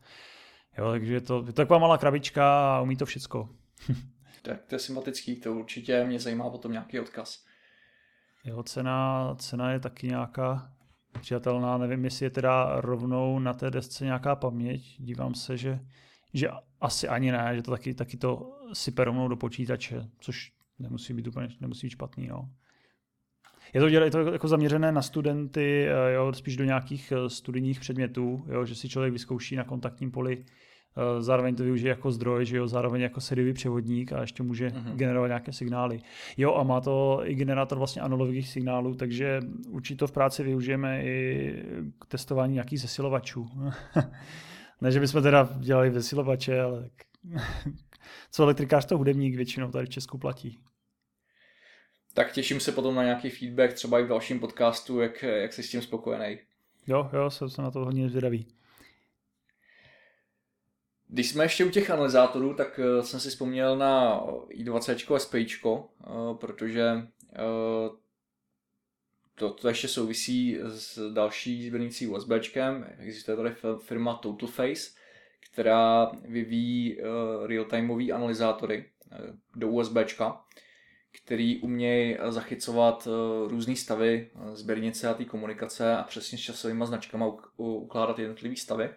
Jo, 0.78 0.90
takže 0.90 1.14
je 1.14 1.20
to, 1.20 1.38
je 1.38 1.46
to 1.46 1.52
taková 1.52 1.78
malá 1.78 1.98
krabička 1.98 2.76
a 2.76 2.80
umí 2.80 2.96
to 2.96 3.06
všecko. 3.06 3.48
tak 4.44 4.64
to 4.64 4.74
je 4.74 4.78
sympatický, 4.78 5.36
to 5.36 5.52
určitě 5.54 6.04
mě 6.04 6.20
zajímá 6.20 6.50
potom 6.50 6.72
nějaký 6.72 7.00
odkaz. 7.00 7.44
Jo, 8.44 8.62
cena, 8.62 9.34
cena 9.38 9.72
je 9.72 9.80
taky 9.80 10.06
nějaká 10.06 10.72
přijatelná, 11.20 11.78
nevím, 11.78 12.04
jestli 12.04 12.26
je 12.26 12.30
teda 12.30 12.80
rovnou 12.80 13.38
na 13.38 13.52
té 13.52 13.70
desce 13.70 14.04
nějaká 14.04 14.36
paměť, 14.36 14.96
dívám 14.98 15.34
se, 15.34 15.56
že 15.56 15.80
že 16.34 16.48
asi 16.80 17.08
ani 17.08 17.32
ne, 17.32 17.52
že 17.56 17.62
to 17.62 17.70
taky, 17.70 17.94
taky 17.94 18.16
to 18.16 18.58
sype 18.72 19.04
rovnou 19.04 19.28
do 19.28 19.36
počítače, 19.36 20.08
což 20.18 20.52
nemusí 20.78 21.14
být 21.14 21.26
úplně 21.26 21.48
nemusí 21.60 21.86
být 21.86 21.90
špatný. 21.90 22.26
Jo. 22.26 22.48
Je 23.74 23.80
to, 23.80 23.86
je 23.86 24.10
to 24.10 24.32
jako 24.32 24.48
zaměřené 24.48 24.92
na 24.92 25.02
studenty, 25.02 25.86
eh, 25.88 26.12
jo, 26.12 26.32
spíš 26.32 26.56
do 26.56 26.64
nějakých 26.64 27.12
eh, 27.12 27.30
studijních 27.30 27.80
předmětů, 27.80 28.44
jo, 28.48 28.64
že 28.64 28.74
si 28.74 28.88
člověk 28.88 29.12
vyzkouší 29.12 29.56
na 29.56 29.64
kontaktním 29.64 30.10
poli, 30.10 30.44
zároveň 31.18 31.56
to 31.56 31.62
využije 31.62 31.88
jako 31.88 32.10
zdroj, 32.10 32.46
že 32.46 32.56
jo, 32.56 32.68
zároveň 32.68 33.02
jako 33.02 33.20
sériový 33.20 33.52
převodník 33.52 34.12
a 34.12 34.20
ještě 34.20 34.42
může 34.42 34.68
uh-huh. 34.68 34.94
generovat 34.94 35.28
nějaké 35.28 35.52
signály. 35.52 36.00
Jo, 36.36 36.54
a 36.54 36.62
má 36.62 36.80
to 36.80 37.20
i 37.24 37.34
generátor 37.34 37.78
vlastně 37.78 38.02
analogových 38.02 38.48
signálů, 38.48 38.94
takže 38.94 39.40
určitě 39.68 39.98
to 39.98 40.06
v 40.06 40.12
práci 40.12 40.42
využijeme 40.42 41.04
i 41.04 41.52
k 42.00 42.06
testování 42.06 42.52
nějakých 42.54 42.80
zesilovačů. 42.80 43.50
Ne, 44.80 44.92
že 44.92 45.00
bychom 45.00 45.22
teda 45.22 45.48
dělali 45.58 45.90
vesilovače, 45.90 46.60
ale 46.60 46.90
co 48.30 48.42
elektrikář 48.42 48.84
to 48.84 48.98
hudebník 48.98 49.36
většinou 49.36 49.70
tady 49.70 49.86
v 49.86 49.88
Česku 49.88 50.18
platí. 50.18 50.58
Tak 52.14 52.32
těším 52.32 52.60
se 52.60 52.72
potom 52.72 52.94
na 52.94 53.02
nějaký 53.02 53.30
feedback, 53.30 53.72
třeba 53.72 54.00
i 54.00 54.02
v 54.02 54.08
dalším 54.08 54.40
podcastu, 54.40 55.00
jak, 55.00 55.22
jak 55.22 55.52
jsi 55.52 55.62
s 55.62 55.70
tím 55.70 55.82
spokojený. 55.82 56.38
Jo, 56.86 57.10
jo, 57.12 57.30
jsem 57.30 57.50
se 57.50 57.62
na 57.62 57.70
to 57.70 57.84
hodně 57.84 58.08
zvědavý. 58.08 58.46
Když 61.14 61.30
jsme 61.30 61.44
ještě 61.44 61.64
u 61.64 61.70
těch 61.70 61.90
analyzátorů, 61.90 62.54
tak 62.54 62.80
eh, 62.82 63.02
jsem 63.02 63.20
si 63.20 63.28
vzpomněl 63.28 63.76
na 63.76 64.20
i20 64.48 65.14
a 65.14 65.18
SPI, 65.18 65.46
protože 66.40 66.82
eh, 67.32 67.90
to, 69.34 69.50
to 69.50 69.68
ještě 69.68 69.88
souvisí 69.88 70.58
s 70.64 71.12
další 71.12 71.66
sběrnicí 71.66 72.06
USBčkem. 72.06 72.86
Existuje 72.98 73.36
tady 73.36 73.54
firma 73.78 74.14
TotalFace, 74.14 74.90
která 75.50 76.12
vyvíjí 76.24 76.98
real-timeové 77.46 78.14
analyzátory 78.14 78.84
do 79.56 79.68
USBčka, 79.68 80.44
který 81.12 81.60
umějí 81.60 82.18
zachycovat 82.28 83.08
různé 83.46 83.76
stavy 83.76 84.30
sběrnice 84.52 85.08
a 85.08 85.14
té 85.14 85.24
komunikace 85.24 85.96
a 85.96 86.02
přesně 86.02 86.38
s 86.38 86.40
časovými 86.40 86.86
značkami 86.86 87.24
ukládat 87.56 88.18
jednotlivé 88.18 88.56
stavy. 88.56 88.90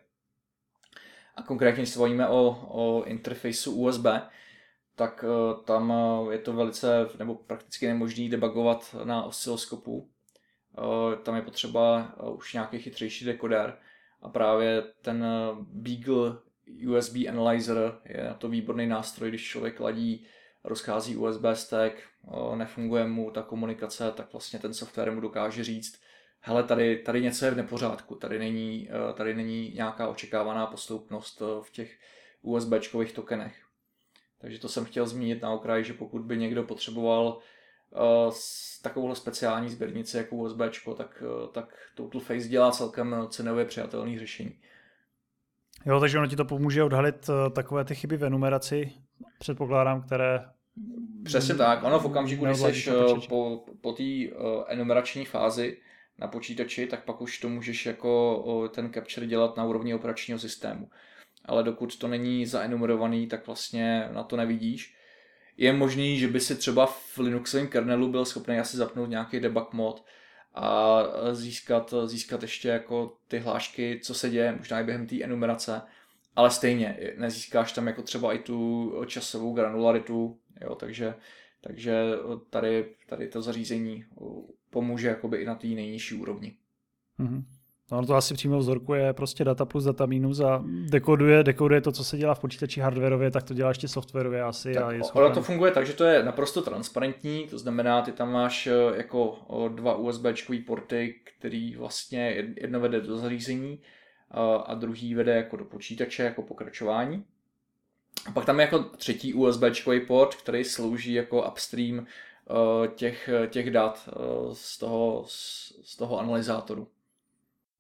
A 1.38 1.44
konkrétně, 1.44 1.82
když 1.82 1.94
se 1.94 2.00
bavíme 2.00 2.28
o, 2.28 2.68
o 2.70 3.04
interfejsu 3.04 3.72
USB, 3.72 4.06
tak 4.96 5.26
uh, 5.28 5.64
tam 5.64 5.94
je 6.32 6.38
to 6.38 6.54
velice 6.54 7.08
nebo 7.20 7.36
prakticky 7.36 7.88
nemožný 7.88 8.30
debugovat 8.30 8.96
na 9.04 9.24
osciloskopu, 9.24 10.10
Eh, 10.78 11.16
tam 11.16 11.36
je 11.36 11.42
potřeba 11.42 12.14
eh, 12.20 12.30
už 12.30 12.54
nějaký 12.54 12.80
chytřejší 12.80 13.26
dekoder. 13.26 13.78
A 14.22 14.30
právě 14.30 14.82
ten 15.02 15.24
eh, 15.24 15.56
Beagle 15.60 16.38
USB 16.98 17.16
Analyzer 17.30 18.00
je 18.06 18.24
na 18.24 18.34
to 18.34 18.50
výborný 18.50 18.88
nástroj, 18.88 19.30
když 19.30 19.50
člověk 19.50 19.80
ladí, 19.80 20.26
rozchází 20.64 21.18
USB 21.18 21.44
stack, 21.54 21.94
nefunguje 22.56 23.08
mu 23.08 23.32
ta 23.32 23.42
komunikace, 23.42 24.12
tak 24.12 24.34
vlastně 24.34 24.60
ten 24.60 24.74
software 24.74 25.12
mu 25.12 25.22
dokáže 25.22 25.64
říct, 25.64 26.02
hele, 26.40 26.64
tady, 26.64 26.96
tady 26.98 27.22
něco 27.22 27.46
je 27.46 27.52
v 27.52 27.58
nepořádku, 27.58 28.16
tady 28.16 28.40
není, 28.40 28.90
tady 29.14 29.34
není 29.36 29.72
nějaká 29.76 30.08
očekávaná 30.08 30.66
postoupnost 30.66 31.42
v 31.62 31.72
těch 31.72 31.98
USBčkových 32.42 33.12
tokenech. 33.12 33.56
Takže 34.42 34.60
to 34.60 34.70
jsem 34.70 34.86
chtěl 34.86 35.08
zmínit 35.08 35.42
na 35.42 35.52
okraji, 35.52 35.84
že 35.84 35.94
pokud 35.94 36.22
by 36.22 36.38
někdo 36.38 36.64
potřeboval 36.64 37.42
Eh, 37.96 38.32
s 38.32 38.82
takovouhle 38.82 39.16
speciální 39.16 39.70
sběrnici 39.70 40.18
jako 40.18 40.36
USB, 40.36 40.60
tak, 40.98 41.24
eh, 41.26 41.48
tak 41.52 41.74
Total 41.96 42.22
Face 42.22 42.48
dělá 42.48 42.72
celkem 42.72 43.16
cenově 43.30 43.66
přijatelné 43.66 44.20
řešení. 44.20 44.56
Jo, 45.86 46.00
takže 46.00 46.18
ono 46.18 46.28
ti 46.28 46.36
to 46.36 46.46
pomůže 46.46 46.84
odhalit 46.84 47.30
eh, 47.30 47.50
takové 47.50 47.86
ty 47.86 47.96
chyby 47.96 48.18
v 48.18 48.24
enumeraci, 48.24 48.94
předpokládám, 49.40 50.02
které... 50.02 50.46
Přesně 51.24 51.56
tak, 51.56 51.84
ono 51.84 52.00
v 52.00 52.06
okamžiku, 52.06 52.46
kdy 52.46 52.56
jsi 52.56 52.92
po, 53.30 53.66
po 53.82 53.94
té 53.94 54.04
enumerační 54.68 55.26
fázi 55.26 55.78
na 56.20 56.28
počítači, 56.28 56.88
tak 56.88 57.04
pak 57.04 57.22
už 57.22 57.40
to 57.40 57.50
můžeš 57.50 57.86
jako 57.86 58.72
ten 58.76 58.94
capture 58.94 59.28
dělat 59.28 59.58
na 59.58 59.66
úrovni 59.66 59.94
operačního 59.94 60.40
systému. 60.40 60.90
Ale 61.46 61.64
dokud 61.64 61.98
to 61.98 62.08
není 62.08 62.46
zaenumerovaný, 62.46 63.28
tak 63.28 63.48
vlastně 63.48 64.10
na 64.12 64.24
to 64.24 64.38
nevidíš 64.38 64.98
je 65.58 65.74
možný, 65.74 66.20
že 66.20 66.28
by 66.28 66.40
si 66.40 66.56
třeba 66.56 66.86
v 66.86 67.18
Linuxovém 67.18 67.68
kernelu 67.68 68.08
byl 68.08 68.26
schopný 68.26 68.60
asi 68.60 68.78
zapnout 68.78 69.10
nějaký 69.10 69.40
debug 69.40 69.74
mod 69.74 70.06
a 70.54 71.04
získat, 71.32 71.94
získat 72.06 72.42
ještě 72.42 72.70
jako 72.70 73.14
ty 73.28 73.40
hlášky, 73.40 74.00
co 74.04 74.14
se 74.14 74.30
děje, 74.30 74.56
možná 74.58 74.80
i 74.80 74.84
během 74.84 75.08
té 75.08 75.24
enumerace, 75.24 75.82
ale 76.36 76.52
stejně 76.52 76.98
nezískáš 77.18 77.72
tam 77.72 77.88
jako 77.88 78.02
třeba 78.02 78.34
i 78.34 78.40
tu 78.40 78.92
časovou 79.08 79.54
granularitu, 79.54 80.40
jo, 80.62 80.76
takže, 80.76 81.14
takže 81.68 82.04
tady, 82.50 82.86
tady 83.10 83.28
to 83.28 83.42
zařízení 83.42 84.06
pomůže 84.70 85.08
jakoby 85.08 85.38
i 85.38 85.46
na 85.46 85.56
té 85.56 85.68
nejnižší 85.68 86.16
úrovni. 86.16 86.56
Mm-hmm. 87.20 87.44
No, 87.92 88.06
to 88.06 88.16
asi 88.16 88.34
přímo 88.34 88.58
vzorkuje 88.58 89.14
prostě 89.14 89.44
data 89.44 89.66
plus 89.66 89.84
data 89.84 90.06
minus 90.06 90.40
a 90.40 90.64
dekoduje, 90.90 91.44
dekoduje 91.44 91.82
to, 91.82 91.92
co 91.92 92.04
se 92.04 92.18
dělá 92.18 92.36
v 92.36 92.40
počítači 92.40 92.82
hardwareově, 92.82 93.32
tak 93.32 93.44
to 93.44 93.54
dělá 93.54 93.70
ještě 93.70 93.88
softwarově 93.88 94.44
asi. 94.44 94.74
Tak, 94.74 94.84
a 94.84 94.92
je 94.92 95.04
schopen... 95.04 95.34
to 95.34 95.42
funguje 95.42 95.72
tak, 95.72 95.86
že 95.86 95.94
to 95.94 96.04
je 96.04 96.24
naprosto 96.24 96.62
transparentní, 96.62 97.48
to 97.48 97.58
znamená, 97.58 98.02
ty 98.02 98.12
tam 98.12 98.32
máš 98.32 98.68
eh, 98.68 98.98
jako 98.98 99.38
dva 99.76 99.96
USB 99.96 100.26
porty, 100.68 101.16
který 101.38 101.76
vlastně 101.76 102.54
jedno 102.62 102.80
vede 102.80 103.02
do 103.02 103.18
zařízení 103.18 103.80
a 104.66 104.74
druhý 104.74 105.16
vede 105.16 105.36
jako 105.36 105.58
do 105.58 105.66
počítače, 105.66 106.24
jako 106.24 106.42
pokračování. 106.42 107.26
A 108.26 108.32
pak 108.32 108.46
tam 108.46 108.60
je 108.60 108.66
jako 108.66 108.80
třetí 108.84 109.34
USB 109.34 109.64
port, 110.08 110.36
který 110.36 110.64
slouží 110.64 111.14
jako 111.14 111.50
upstream 111.52 112.08
těch, 112.96 113.30
těch 113.50 113.72
dat 113.72 114.10
z 114.54 114.78
toho, 114.78 115.26
z 115.84 115.96
toho 115.98 116.20
analyzátoru. 116.20 116.88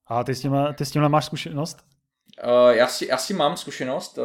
A 0.07 0.23
ty 0.23 0.35
s, 0.35 0.41
tím, 0.41 0.55
ty 0.77 0.85
s 0.85 0.91
tímhle 0.91 1.09
máš 1.09 1.25
zkušenost? 1.25 1.77
Já 2.69 2.87
si, 2.87 3.07
já 3.07 3.17
si 3.17 3.33
mám 3.33 3.57
zkušenost, 3.57 4.19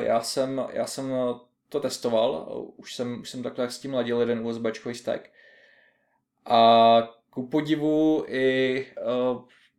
já 0.00 0.20
jsem, 0.20 0.66
já 0.72 0.86
jsem 0.86 1.12
to 1.68 1.80
testoval, 1.80 2.46
už 2.76 2.94
jsem, 2.94 3.20
už 3.20 3.30
jsem 3.30 3.42
takhle 3.42 3.70
s 3.70 3.78
tím 3.78 3.94
ladil 3.94 4.20
jeden 4.20 4.46
USB 4.46 4.66
stack. 4.92 5.30
A 6.46 7.02
ku 7.30 7.46
podivu 7.48 8.24
i 8.28 8.86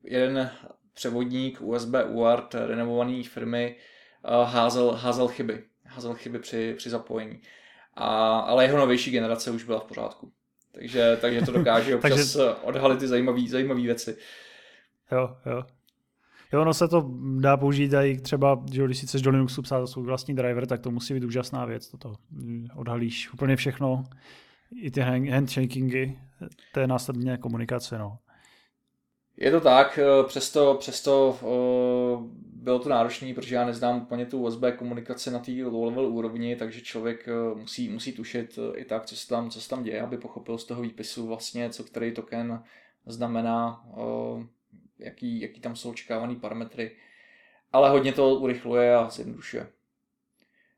jeden 0.03 0.51
převodník 0.93 1.61
USB 1.61 1.93
UART 2.07 2.53
renovované 2.53 3.23
firmy 3.23 3.75
házel, 4.43 4.91
házel 4.91 5.27
chyby. 5.27 5.63
Házel 5.95 6.13
chyby 6.13 6.39
při, 6.39 6.73
při 6.77 6.89
zapojení. 6.89 7.41
A, 7.93 8.39
ale 8.39 8.65
jeho 8.65 8.77
novější 8.77 9.11
generace 9.11 9.51
už 9.51 9.63
byla 9.63 9.79
v 9.79 9.83
pořádku. 9.83 10.31
Takže, 10.71 11.17
takže 11.21 11.41
to 11.41 11.51
dokáže 11.51 11.95
občas 11.95 12.33
takže... 12.33 12.55
odhalit 12.61 12.99
ty 12.99 13.07
zajímavé 13.07 13.81
věci. 13.81 14.17
Jo, 15.11 15.37
jo. 15.45 15.63
Jo, 16.53 16.61
ono 16.61 16.73
se 16.73 16.87
to 16.87 17.11
dá 17.39 17.57
použít 17.57 17.93
i 17.93 18.17
třeba, 18.17 18.63
že 18.71 18.85
když 18.85 18.97
si 18.97 19.07
chceš 19.07 19.21
do 19.21 19.31
Linuxu 19.31 19.61
psát 19.61 19.87
svůj 19.87 20.05
vlastní 20.05 20.35
driver, 20.35 20.67
tak 20.67 20.81
to 20.81 20.91
musí 20.91 21.13
být 21.13 21.23
úžasná 21.23 21.65
věc. 21.65 21.89
Toto. 21.89 22.15
Odhalíš 22.75 23.33
úplně 23.33 23.55
všechno, 23.55 24.03
i 24.75 24.91
ty 24.91 25.01
handshakingy, 25.01 26.19
to 26.73 26.79
je 26.79 26.87
následně 26.87 27.37
komunikace. 27.37 27.97
No. 27.97 28.17
Je 29.37 29.51
to 29.51 29.61
tak, 29.61 29.99
eh, 29.99 30.23
přesto, 30.27 30.75
přesto 30.79 31.39
uh, 31.41 32.27
bylo 32.53 32.79
to 32.79 32.89
náročné, 32.89 33.33
protože 33.33 33.55
já 33.55 33.65
neznám 33.65 34.01
úplně 34.01 34.25
tu 34.25 34.43
USB 34.43 34.63
komunikaci 34.77 35.31
na 35.31 35.39
té 35.39 35.51
low 35.63 35.85
level 35.85 36.05
úrovni, 36.05 36.55
takže 36.55 36.81
člověk 36.81 37.27
uh, 37.27 37.59
musí, 37.59 37.89
musí 37.89 38.13
tušit 38.13 38.59
i 38.75 38.85
tak, 38.85 39.05
co 39.05 39.15
se, 39.15 39.27
tam, 39.27 39.49
co 39.49 39.61
se 39.61 39.69
tam 39.69 39.83
děje, 39.83 40.01
aby 40.01 40.17
pochopil 40.17 40.57
z 40.57 40.65
toho 40.65 40.81
výpisu 40.81 41.27
vlastně, 41.27 41.69
co 41.69 41.83
který 41.83 42.11
token 42.11 42.63
znamená, 43.05 43.85
jaký, 44.99 45.41
jaký 45.41 45.61
tam 45.61 45.75
jsou 45.75 45.89
očekávané 45.89 46.35
parametry. 46.35 46.91
Ale 47.71 47.89
hodně 47.89 48.13
to 48.13 48.35
urychluje 48.35 48.95
a 48.95 49.09
zjednodušuje. 49.09 49.67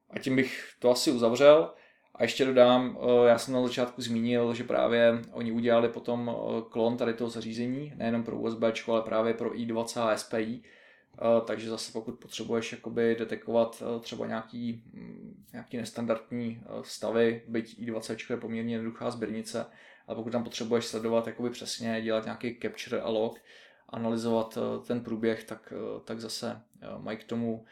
A 0.09 0.19
tím 0.19 0.35
bych 0.35 0.73
to 0.79 0.91
asi 0.91 1.11
uzavřel. 1.11 1.73
A 2.17 2.23
ještě 2.23 2.45
dodám, 2.45 2.97
eh, 3.01 3.27
já 3.27 3.37
jsem 3.37 3.53
na 3.53 3.63
začátku 3.63 4.01
zmínil, 4.01 4.53
že 4.53 4.63
právě 4.63 5.21
oni 5.31 5.51
udělali 5.51 5.89
potom 5.89 6.31
eh, 6.31 6.61
klon 6.69 6.97
tady 6.97 7.13
toho 7.13 7.29
zařízení, 7.29 7.93
nejenom 7.95 8.23
pro 8.23 8.37
USB, 8.37 8.63
ale 8.87 9.01
právě 9.01 9.33
pro 9.33 9.49
i20 9.49 10.01
a 10.01 10.17
SPI. 10.17 10.61
Eh, 10.61 11.41
takže 11.45 11.69
zase 11.69 11.91
pokud 11.91 12.19
potřebuješ 12.19 12.71
jakoby 12.71 13.15
detekovat 13.19 13.83
třeba 14.01 14.27
nějaký, 14.27 14.83
mm, 14.93 15.45
nějaký 15.53 15.77
nestandardní 15.77 16.61
stavy, 16.81 17.41
byť 17.47 17.79
i20 17.79 18.29
je 18.29 18.37
poměrně 18.37 18.75
jednoduchá 18.75 19.11
sběrnice, 19.11 19.65
ale 20.07 20.15
pokud 20.15 20.29
tam 20.29 20.43
potřebuješ 20.43 20.85
sledovat 20.85 21.27
jakoby 21.27 21.49
přesně, 21.49 22.01
dělat 22.01 22.25
nějaký 22.25 22.59
capture 22.61 23.01
a 23.01 23.09
log, 23.09 23.39
analyzovat 23.89 24.57
ten 24.87 25.03
průběh, 25.03 25.43
tak, 25.43 25.73
tak 26.05 26.19
zase 26.19 26.61
mají 26.97 27.17
k 27.17 27.23
tomu, 27.23 27.65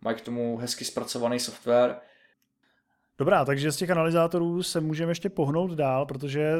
mají 0.00 0.16
k 0.16 0.20
tomu 0.20 0.56
hezky 0.56 0.84
zpracovaný 0.84 1.40
software, 1.40 2.00
Dobrá, 3.22 3.44
takže 3.44 3.72
z 3.72 3.76
těch 3.76 3.90
analyzátorů 3.90 4.62
se 4.62 4.80
můžeme 4.80 5.10
ještě 5.10 5.28
pohnout 5.28 5.70
dál, 5.70 6.06
protože 6.06 6.54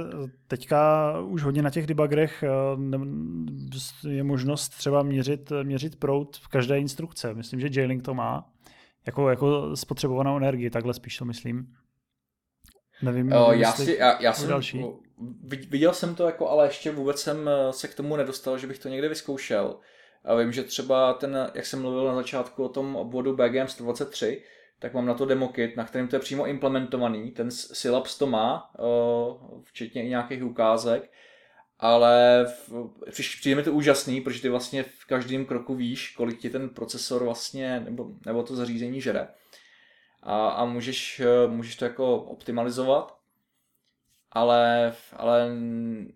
teďka 0.46 1.12
už 1.20 1.42
hodně 1.42 1.62
na 1.62 1.70
těch 1.70 1.86
debuggerech 1.86 2.42
eh, 2.42 4.08
je 4.08 4.22
možnost 4.22 4.68
třeba 4.68 5.02
měřit, 5.02 5.52
měřit 5.62 5.96
prout 5.96 6.36
v 6.36 6.48
každé 6.48 6.78
instrukce. 6.78 7.34
Myslím, 7.34 7.60
že 7.60 7.66
J-Link 7.66 8.04
to 8.04 8.14
má. 8.14 8.52
Jako, 9.06 9.30
jako 9.30 9.76
spotřebovanou 9.76 10.36
energii, 10.36 10.70
takhle 10.70 10.94
spíš 10.94 11.16
to 11.16 11.24
myslím. 11.24 11.66
Nevím, 13.02 13.32
o, 13.32 13.52
já, 13.52 13.72
si, 13.72 13.96
já, 14.00 14.22
já 14.22 14.32
jsem, 14.32 14.48
další. 14.48 14.84
viděl 15.70 15.94
jsem 15.94 16.14
to, 16.14 16.26
jako, 16.26 16.48
ale 16.48 16.66
ještě 16.66 16.90
vůbec 16.90 17.20
jsem 17.20 17.48
eh, 17.48 17.72
se 17.72 17.88
k 17.88 17.94
tomu 17.94 18.16
nedostal, 18.16 18.58
že 18.58 18.66
bych 18.66 18.78
to 18.78 18.88
někde 18.88 19.08
vyzkoušel. 19.08 19.76
A 20.24 20.34
vím, 20.34 20.52
že 20.52 20.62
třeba 20.62 21.14
ten, 21.14 21.50
jak 21.54 21.66
jsem 21.66 21.82
mluvil 21.82 22.04
na 22.04 22.14
začátku 22.14 22.64
o 22.64 22.68
tom 22.68 22.96
obvodu 22.96 23.36
BGM 23.36 23.68
123, 23.68 24.42
tak 24.82 24.94
mám 24.94 25.06
na 25.06 25.14
to 25.14 25.26
demokit, 25.26 25.76
na 25.76 25.84
kterém 25.84 26.08
to 26.08 26.16
je 26.16 26.20
přímo 26.20 26.46
implementovaný. 26.46 27.30
Ten 27.30 27.50
Syllabs 27.50 28.18
to 28.18 28.26
má, 28.26 28.70
včetně 29.62 30.04
i 30.04 30.08
nějakých 30.08 30.44
ukázek, 30.44 31.10
ale 31.78 32.46
přijde 33.10 33.56
mi 33.56 33.62
to 33.62 33.72
úžasný, 33.72 34.20
protože 34.20 34.42
ty 34.42 34.48
vlastně 34.48 34.82
v 34.82 35.04
každém 35.06 35.44
kroku 35.44 35.74
víš, 35.74 36.14
kolik 36.16 36.38
ti 36.38 36.50
ten 36.50 36.68
procesor 36.68 37.24
vlastně, 37.24 37.80
nebo, 37.80 38.10
nebo 38.26 38.42
to 38.42 38.56
zařízení 38.56 39.00
žere. 39.00 39.28
A, 40.22 40.48
a 40.48 40.64
můžeš, 40.64 41.22
můžeš 41.46 41.76
to 41.76 41.84
jako 41.84 42.16
optimalizovat, 42.16 43.18
ale, 44.32 44.92
ale 45.16 45.50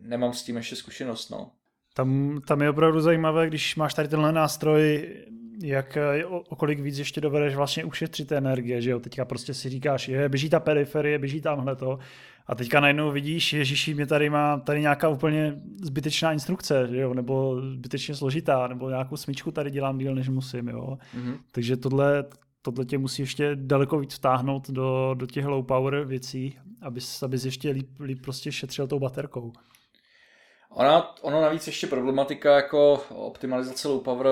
nemám 0.00 0.32
s 0.32 0.42
tím 0.42 0.56
ještě 0.56 0.76
zkušenost, 0.76 1.30
no. 1.30 1.50
Tam, 1.94 2.40
tam 2.46 2.62
je 2.62 2.70
opravdu 2.70 3.00
zajímavé, 3.00 3.46
když 3.46 3.76
máš 3.76 3.94
tady 3.94 4.08
tenhle 4.08 4.32
nástroj, 4.32 5.14
jak 5.62 5.98
o, 6.26 6.40
o 6.40 6.56
kolik 6.56 6.80
víc 6.80 6.98
ještě 6.98 7.20
dovedeš 7.20 7.54
vlastně 7.54 7.84
ušetřit 7.84 8.32
energie, 8.32 8.82
že 8.82 8.90
jo? 8.90 9.00
Teďka 9.00 9.24
prostě 9.24 9.54
si 9.54 9.68
říkáš, 9.68 10.08
je, 10.08 10.28
běží 10.28 10.50
ta 10.50 10.60
periferie, 10.60 11.18
běží 11.18 11.40
tamhle 11.40 11.76
to. 11.76 11.98
A 12.46 12.54
teďka 12.54 12.80
najednou 12.80 13.10
vidíš, 13.10 13.52
ježiši, 13.52 13.94
mě 13.94 14.06
tady 14.06 14.30
má 14.30 14.58
tady 14.58 14.80
nějaká 14.80 15.08
úplně 15.08 15.54
zbytečná 15.82 16.32
instrukce, 16.32 16.88
že 16.90 17.00
jo? 17.00 17.14
nebo 17.14 17.60
zbytečně 17.60 18.14
složitá, 18.14 18.66
nebo 18.66 18.88
nějakou 18.88 19.16
smyčku 19.16 19.50
tady 19.50 19.70
dělám 19.70 19.98
díl, 19.98 20.14
než 20.14 20.28
musím. 20.28 20.68
Jo? 20.68 20.98
Mm-hmm. 21.16 21.38
Takže 21.52 21.76
tohle, 21.76 22.24
tohle 22.62 22.84
tě 22.84 22.98
musí 22.98 23.22
ještě 23.22 23.50
daleko 23.54 23.98
víc 23.98 24.14
vtáhnout 24.14 24.70
do, 24.70 25.14
do 25.14 25.26
těch 25.26 25.46
low 25.46 25.66
power 25.66 26.04
věcí, 26.04 26.58
abys, 26.82 27.22
abys 27.22 27.44
ještě 27.44 27.70
líp, 27.70 27.88
líp 28.00 28.22
prostě 28.22 28.52
šetřil 28.52 28.86
tou 28.86 28.98
baterkou. 28.98 29.52
Ona, 30.70 31.22
ono 31.22 31.40
navíc 31.40 31.66
ještě 31.66 31.86
problematika 31.86 32.56
jako 32.56 33.02
optimalizace 33.08 33.88
low 33.88 34.02
power 34.02 34.26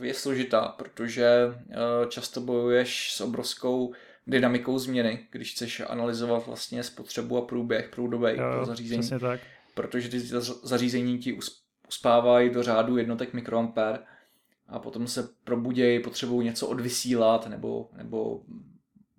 je 0.00 0.14
složitá, 0.14 0.62
protože 0.78 1.26
eh, 1.70 1.74
často 2.08 2.40
bojuješ 2.40 3.12
s 3.12 3.20
obrovskou 3.20 3.94
dynamikou 4.26 4.78
změny, 4.78 5.26
když 5.30 5.52
chceš 5.52 5.82
analyzovat 5.86 6.46
vlastně 6.46 6.82
spotřebu 6.82 7.38
a 7.38 7.46
průběh 7.46 7.88
proudovej 7.88 8.36
pro 8.36 8.66
zařízení. 8.66 9.10
tak. 9.20 9.40
Protože 9.74 10.08
ty 10.08 10.20
zařízení 10.62 11.18
ti 11.18 11.38
uspávají 11.88 12.50
do 12.50 12.62
řádu 12.62 12.96
jednotek 12.96 13.32
mikroampér 13.32 13.98
a 14.68 14.78
potom 14.78 15.06
se 15.06 15.28
probudějí, 15.44 16.02
potřebují 16.02 16.46
něco 16.46 16.66
odvysílat 16.66 17.46
nebo, 17.46 17.90
nebo 17.96 18.40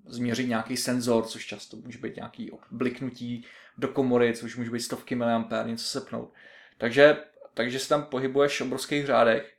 změřit 0.05 0.47
nějaký 0.47 0.77
senzor, 0.77 1.25
což 1.25 1.45
často 1.45 1.77
může 1.77 1.97
být 1.97 2.15
nějaký 2.15 2.51
bliknutí 2.71 3.45
do 3.77 3.87
komory, 3.87 4.33
což 4.33 4.55
může 4.55 4.71
být 4.71 4.79
stovky 4.79 5.15
miliampér, 5.15 5.67
něco 5.67 5.85
sepnout. 5.85 6.33
Takže, 6.77 7.17
takže 7.53 7.79
se 7.79 7.89
tam 7.89 8.03
pohybuješ 8.03 8.61
v 8.61 8.63
obrovských 8.63 9.05
řádech 9.05 9.54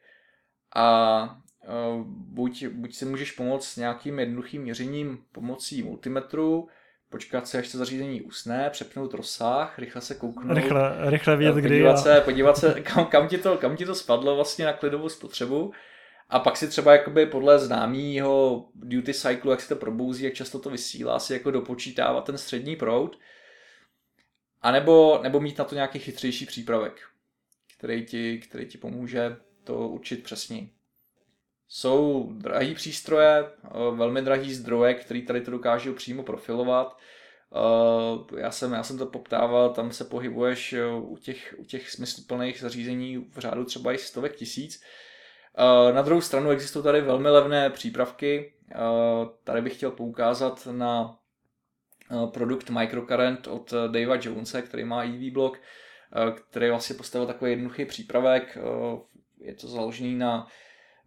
a 0.77 1.39
uh, 1.69 2.05
buď, 2.07 2.67
buď 2.67 2.95
si 2.95 3.05
můžeš 3.05 3.33
pomoct 3.33 3.69
s 3.69 3.77
nějakým 3.77 4.19
jednoduchým 4.19 4.63
měřením 4.63 5.19
pomocí 5.33 5.83
multimetru, 5.83 6.69
počkat 7.09 7.49
se, 7.49 7.59
až 7.59 7.73
to 7.73 7.79
zařízení 7.79 8.23
usne, 8.23 8.71
přepnout 8.71 9.15
rozsah, 9.15 9.79
rychle 9.79 10.01
se 10.03 10.15
kouknout. 10.15 10.57
Rychle, 10.57 11.11
rychle 11.11 11.37
vidět, 11.37 11.55
kdy. 11.55 11.69
Podívat 11.69 11.97
se, 11.97 12.21
podívat 12.21 12.57
se 12.57 12.81
kam, 12.81 13.07
kam, 13.07 13.29
ti 13.29 13.39
to, 13.39 13.59
kam 13.59 13.77
ti 13.77 13.87
to 13.87 13.95
spadlo 13.95 14.37
vlastně 14.37 14.65
na 14.65 14.73
klidovou 14.73 15.09
spotřebu. 15.09 15.73
A 16.29 16.39
pak 16.39 16.57
si 16.57 16.69
třeba 16.69 16.93
jakoby 16.93 17.27
podle 17.27 17.59
známého 17.59 18.67
duty 18.75 19.15
cyclu, 19.15 19.51
jak 19.51 19.61
se 19.61 19.69
to 19.69 19.77
probouzí, 19.77 20.25
jak 20.25 20.35
často 20.35 20.59
to 20.59 20.71
vysílá, 20.71 21.19
si 21.19 21.33
jako 21.33 21.51
dopočítávat 21.51 22.25
ten 22.25 22.39
střední 22.39 22.77
proud. 22.77 23.19
A 24.63 24.73
nebo, 24.73 25.21
nebo 25.23 25.41
mít 25.41 25.59
na 25.59 25.65
to 25.65 25.75
nějaký 25.75 25.99
chytřejší 25.99 26.47
přípravek, 26.47 27.01
který 27.79 28.07
ti, 28.07 28.39
který 28.39 28.67
ti 28.67 28.79
pomůže 28.79 29.37
to 29.67 29.89
určit 29.89 30.23
přesně. 30.23 30.69
Jsou 31.69 32.33
drahý 32.33 32.75
přístroje, 32.75 33.45
eh, 33.65 33.69
velmi 33.95 34.23
drahý 34.23 34.55
zdroje, 34.55 34.95
který 34.95 35.23
tady 35.23 35.41
to 35.41 35.51
dokážou 35.51 35.95
přímo 35.95 36.23
profilovat. 36.23 36.99
Eh, 37.57 38.41
já 38.41 38.51
jsem, 38.51 38.73
já 38.73 38.83
jsem 38.83 38.99
to 38.99 39.07
poptával, 39.07 39.71
tam 39.71 39.93
se 39.93 40.05
pohybuješ 40.05 40.73
eh, 40.73 40.87
u 40.87 41.17
těch, 41.17 41.55
u 41.59 41.65
těch 41.65 41.91
smysluplných 41.91 42.61
zařízení 42.61 43.17
v 43.17 43.39
řádu 43.39 43.65
třeba 43.65 43.93
i 43.93 43.99
stovek 43.99 44.37
tisíc. 44.37 44.83
Na 45.93 46.03
druhou 46.03 46.21
stranu 46.21 46.51
existují 46.51 46.85
tady 46.85 47.01
velmi 47.01 47.31
levné 47.31 47.71
přípravky. 47.71 48.53
Tady 49.45 49.63
bych 49.63 49.77
chtěl 49.77 49.91
poukázat 49.91 50.69
na 50.71 51.19
produkt 52.33 52.71
Microcurrent 52.71 53.47
od 53.47 53.73
Davea 53.73 54.19
Jonesa, 54.23 54.63
který 54.63 54.85
má 54.85 55.05
EV 55.05 55.33
blok, 55.33 55.61
který 56.51 56.71
vlastně 56.71 56.97
postavil 56.97 57.27
takový 57.27 57.51
jednoduchý 57.51 57.85
přípravek 57.85 58.59
je 59.47 59.55
to 59.55 59.69
založený 59.69 60.15
na 60.15 60.47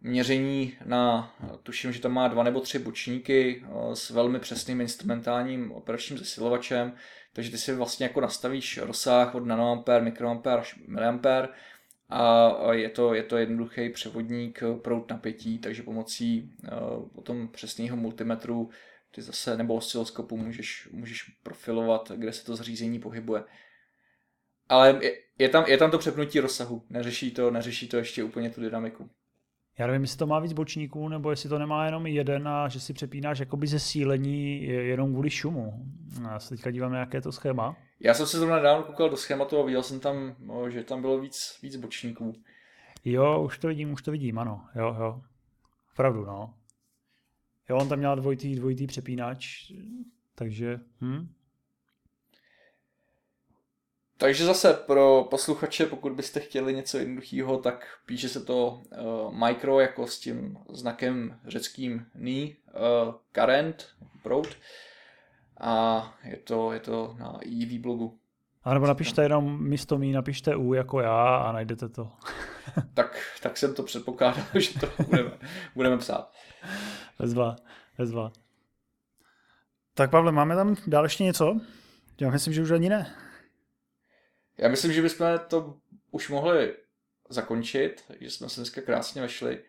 měření 0.00 0.76
na, 0.84 1.34
tuším, 1.62 1.92
že 1.92 2.00
tam 2.00 2.12
má 2.12 2.28
dva 2.28 2.42
nebo 2.42 2.60
tři 2.60 2.78
bočníky 2.78 3.64
eh, 3.64 3.96
s 3.96 4.10
velmi 4.10 4.38
přesným 4.38 4.80
instrumentálním 4.80 5.72
operačním 5.72 6.18
zesilovačem, 6.18 6.92
takže 7.32 7.50
ty 7.50 7.58
si 7.58 7.74
vlastně 7.74 8.06
jako 8.06 8.20
nastavíš 8.20 8.78
rozsah 8.78 9.34
od 9.34 9.46
nanoampér, 9.46 10.02
mikroampér 10.02 10.58
až 10.58 10.78
miliampér 10.86 11.48
a 12.08 12.72
je 12.72 12.88
to, 12.88 13.14
je 13.14 13.22
to 13.22 13.36
jednoduchý 13.36 13.88
převodník 13.88 14.62
prout 14.82 15.10
napětí, 15.10 15.58
takže 15.58 15.82
pomocí 15.82 16.52
uh, 16.62 17.08
potom 17.08 17.48
přesného 17.48 17.96
multimetru 17.96 18.70
ty 19.10 19.22
zase, 19.22 19.56
nebo 19.56 19.74
osciloskopu 19.74 20.36
můžeš, 20.36 20.88
můžeš 20.92 21.22
profilovat, 21.42 22.12
kde 22.16 22.32
se 22.32 22.44
to 22.44 22.56
zařízení 22.56 22.98
pohybuje. 22.98 23.42
Ale 24.70 24.98
je, 25.02 25.12
je, 25.38 25.48
tam, 25.48 25.64
je 25.68 25.78
tam 25.78 25.90
to 25.90 25.98
přepnutí 25.98 26.40
rozsahu, 26.40 26.82
neřeší 26.90 27.30
to, 27.30 27.50
neřeší 27.50 27.88
to 27.88 27.96
ještě 27.96 28.24
úplně 28.24 28.50
tu 28.50 28.60
dynamiku. 28.60 29.10
Já 29.78 29.86
nevím, 29.86 30.02
jestli 30.02 30.18
to 30.18 30.26
má 30.26 30.40
víc 30.40 30.52
bočníků, 30.52 31.08
nebo 31.08 31.30
jestli 31.30 31.48
to 31.48 31.58
nemá 31.58 31.86
jenom 31.86 32.06
jeden 32.06 32.48
a 32.48 32.68
že 32.68 32.80
si 32.80 32.92
přepínáš 32.92 33.38
jakoby 33.38 33.66
ze 33.66 33.80
sílení 33.80 34.62
jenom 34.62 35.12
kvůli 35.12 35.30
šumu. 35.30 35.86
Já 36.22 36.38
se 36.38 36.48
teďka 36.48 36.70
dívám 36.70 36.92
na 36.92 36.98
jaké 36.98 37.20
to 37.20 37.32
schéma. 37.32 37.76
Já 38.00 38.14
jsem 38.14 38.26
se 38.26 38.38
zrovna 38.38 38.58
dávno 38.58 38.84
koukal 38.84 39.10
do 39.10 39.16
schématu 39.16 39.58
a 39.58 39.64
viděl 39.64 39.82
jsem 39.82 40.00
tam, 40.00 40.36
že 40.68 40.84
tam 40.84 41.00
bylo 41.00 41.20
víc, 41.20 41.58
víc 41.62 41.76
bočníků. 41.76 42.32
Jo, 43.04 43.42
už 43.42 43.58
to 43.58 43.68
vidím, 43.68 43.92
už 43.92 44.02
to 44.02 44.10
vidím, 44.10 44.38
ano. 44.38 44.64
Jo, 44.74 44.96
jo. 45.00 45.22
Pravdu, 45.96 46.24
no. 46.24 46.54
Jo, 47.70 47.76
on 47.76 47.88
tam 47.88 47.98
měl 47.98 48.16
dvojitý, 48.16 48.54
dvojitý 48.54 48.86
přepínač, 48.86 49.72
takže... 50.34 50.80
Hm? 51.00 51.28
Takže 54.20 54.44
zase 54.44 54.74
pro 54.74 55.26
posluchače, 55.30 55.86
pokud 55.86 56.12
byste 56.12 56.40
chtěli 56.40 56.74
něco 56.74 56.98
jednoduchého, 56.98 57.58
tak 57.58 57.86
píše 58.06 58.28
se 58.28 58.40
to 58.40 58.68
uh, 58.68 59.34
micro 59.46 59.80
jako 59.80 60.06
s 60.06 60.20
tím 60.20 60.58
znakem 60.72 61.40
řeckým 61.46 62.06
ní, 62.14 62.56
uh, 63.06 63.14
current, 63.32 63.88
proud. 64.22 64.48
A 65.60 66.04
je 66.24 66.36
to, 66.36 66.72
je 66.72 66.80
to 66.80 67.16
na 67.18 67.38
EV 67.62 67.80
blogu. 67.80 68.18
A 68.64 68.74
nebo 68.74 68.86
napište 68.86 69.22
jenom 69.22 69.68
místo 69.68 69.98
mí, 69.98 70.12
napište 70.12 70.56
U 70.56 70.74
jako 70.74 71.00
já 71.00 71.36
a 71.36 71.52
najdete 71.52 71.88
to. 71.88 72.12
tak, 72.94 73.18
tak 73.42 73.56
jsem 73.56 73.74
to 73.74 73.82
předpokládal, 73.82 74.44
že 74.58 74.80
to 74.80 74.86
budeme, 75.06 75.30
budeme 75.74 75.98
psát. 75.98 76.32
Vezva, 77.18 77.56
vezva. 77.98 78.32
Tak 79.94 80.10
Pavle, 80.10 80.32
máme 80.32 80.54
tam 80.54 80.76
dál 80.86 81.04
ještě 81.04 81.24
něco? 81.24 81.60
Já 82.20 82.30
myslím, 82.30 82.54
že 82.54 82.62
už 82.62 82.70
ani 82.70 82.88
ne. 82.88 83.29
Já 84.60 84.68
myslím, 84.68 84.92
že 84.92 85.02
bychom 85.02 85.26
to 85.48 85.76
už 86.10 86.28
mohli 86.28 86.74
zakončit, 87.28 88.04
že 88.20 88.30
jsme 88.30 88.48
se 88.48 88.60
dneska 88.60 88.80
krásně 88.80 89.22
vešli. 89.22 89.60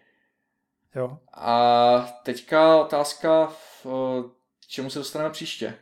Jo. 0.96 1.18
A 1.34 2.20
teďka 2.24 2.82
otázka, 2.82 3.54
čemu 4.68 4.90
se 4.90 5.00
dostaneme 5.00 5.32
příště. 5.32 5.76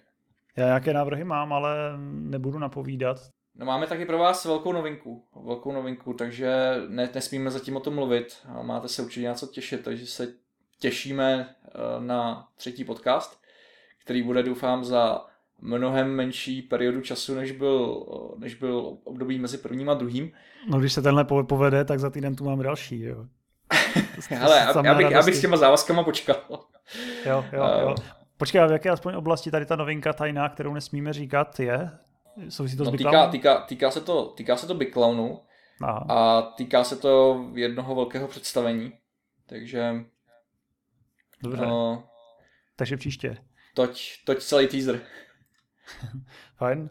Já 0.55 0.65
nějaké 0.65 0.93
návrhy 0.93 1.23
mám, 1.23 1.53
ale 1.53 1.75
nebudu 2.09 2.59
napovídat. 2.59 3.17
No 3.55 3.65
máme 3.65 3.87
taky 3.87 4.05
pro 4.05 4.17
vás 4.17 4.45
velkou 4.45 4.73
novinku, 4.73 5.25
velkou 5.43 5.71
novinku, 5.71 6.13
takže 6.13 6.75
ne, 6.87 7.09
nesmíme 7.13 7.51
zatím 7.51 7.77
o 7.77 7.79
tom 7.79 7.95
mluvit. 7.95 8.47
Máte 8.61 8.87
se 8.87 9.01
určitě 9.01 9.27
něco 9.27 9.47
těšit, 9.47 9.83
takže 9.83 10.07
se 10.07 10.33
těšíme 10.79 11.55
eh, 11.65 11.69
na 11.99 12.47
třetí 12.55 12.83
podcast, 12.83 13.41
který 14.03 14.23
bude 14.23 14.43
doufám 14.43 14.85
za 14.85 15.25
mnohem 15.61 16.15
menší 16.15 16.61
periodu 16.61 17.01
času, 17.01 17.35
než 17.35 17.51
byl, 17.51 18.05
než 18.37 18.55
byl 18.55 18.97
období 19.03 19.39
mezi 19.39 19.57
prvním 19.57 19.89
a 19.89 19.93
druhým. 19.93 20.31
No 20.69 20.79
když 20.79 20.93
se 20.93 21.01
tenhle 21.01 21.23
povede, 21.23 21.85
tak 21.85 21.99
za 21.99 22.09
týden 22.09 22.35
tu 22.35 22.43
máme 22.43 22.63
další, 22.63 23.01
jo. 23.01 23.25
Hele, 24.29 24.67
já, 24.83 24.93
bych, 24.93 25.11
já 25.11 25.23
bych 25.23 25.35
s 25.35 25.41
těma 25.41 25.57
závazkama 25.57 26.03
počkal. 26.03 26.35
Jo, 27.25 27.45
jo, 27.53 27.63
jo. 27.81 27.95
Počkej, 28.37 28.61
a 28.61 28.67
v 28.67 28.71
jaké 28.71 28.89
aspoň 28.89 29.15
oblasti 29.15 29.51
tady 29.51 29.65
ta 29.65 29.75
novinka 29.75 30.13
tajná, 30.13 30.49
kterou 30.49 30.73
nesmíme 30.73 31.13
říkat, 31.13 31.59
je? 31.59 31.91
Souvisí 32.49 32.77
to 32.77 32.83
no, 32.83 32.91
s 32.91 32.97
týká, 32.97 33.27
týká, 33.27 33.61
týká, 33.61 33.91
se 33.91 34.01
to, 34.01 34.25
týká 34.25 34.57
se 34.57 34.67
to 34.67 34.73
Big 34.73 34.93
Clownu 34.93 35.41
a 36.09 36.41
týká 36.41 36.83
se 36.83 36.95
to 36.95 37.45
jednoho 37.53 37.95
velkého 37.95 38.27
představení. 38.27 38.93
Takže... 39.45 39.93
Dobře. 41.43 41.65
No, 41.65 42.03
Takže 42.79 42.97
příště. 42.97 43.37
Toť, 43.73 44.01
toť 44.25 44.43
celý 44.43 44.67
teaser. 44.67 45.01
Fajn. 46.55 46.89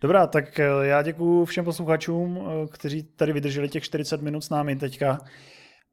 Dobrá, 0.00 0.26
tak 0.26 0.58
eh, 0.58 0.66
já 0.82 1.02
děkuji 1.02 1.44
všem 1.44 1.64
posluchačům, 1.64 2.38
eh, 2.38 2.66
kteří 2.66 3.02
tady 3.02 3.32
vydrželi 3.32 3.68
těch 3.68 3.82
40 3.84 4.22
minut 4.22 4.40
s 4.40 4.50
námi 4.50 4.76
teďka. 4.76 5.18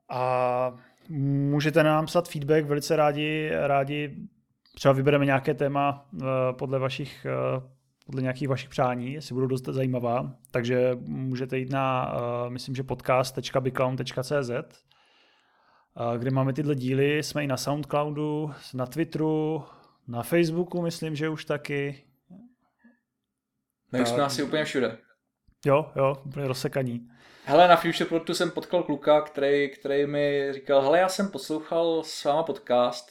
A 0.09 0.71
můžete 1.09 1.83
nám 1.83 2.05
psat 2.05 2.29
feedback, 2.29 2.65
velice 2.65 2.95
rádi, 2.95 3.49
rádi 3.53 4.15
třeba 4.75 4.93
vybereme 4.93 5.25
nějaké 5.25 5.53
téma 5.53 6.05
eh, 6.13 6.25
podle 6.51 6.79
vašich 6.79 7.25
podle 8.05 8.21
nějakých 8.21 8.47
vašich 8.47 8.69
přání, 8.69 9.13
jestli 9.13 9.33
budou 9.33 9.47
dost 9.47 9.65
zajímavá. 9.65 10.35
Takže 10.51 10.97
můžete 11.01 11.57
jít 11.57 11.71
na, 11.71 12.13
myslím, 12.49 12.75
že 12.75 12.83
podcast.biclown.cz, 12.83 14.51
kde 16.17 16.31
máme 16.31 16.53
tyhle 16.53 16.75
díly. 16.75 17.23
Jsme 17.23 17.43
i 17.43 17.47
na 17.47 17.57
Soundcloudu, 17.57 18.51
na 18.73 18.85
Twitteru, 18.85 19.63
na 20.07 20.23
Facebooku, 20.23 20.81
myslím, 20.81 21.15
že 21.15 21.29
už 21.29 21.45
taky. 21.45 22.03
My 23.95 24.01
už 24.01 24.09
jsme 24.09 24.23
asi 24.23 24.43
úplně 24.43 24.65
všude. 24.65 24.97
Jo, 25.65 25.91
jo, 25.95 26.15
úplně 26.25 26.47
rozsekaní. 26.47 27.07
Hele, 27.45 27.67
na 27.67 27.75
Futureportu 27.75 28.33
jsem 28.33 28.51
potkal 28.51 28.83
kluka, 28.83 29.21
který, 29.21 29.69
který 29.69 30.05
mi 30.05 30.53
říkal, 30.53 30.81
hele, 30.81 30.99
já 30.99 31.09
jsem 31.09 31.27
poslouchal 31.27 32.03
s 32.03 32.23
váma 32.23 32.43
podcast. 32.43 33.09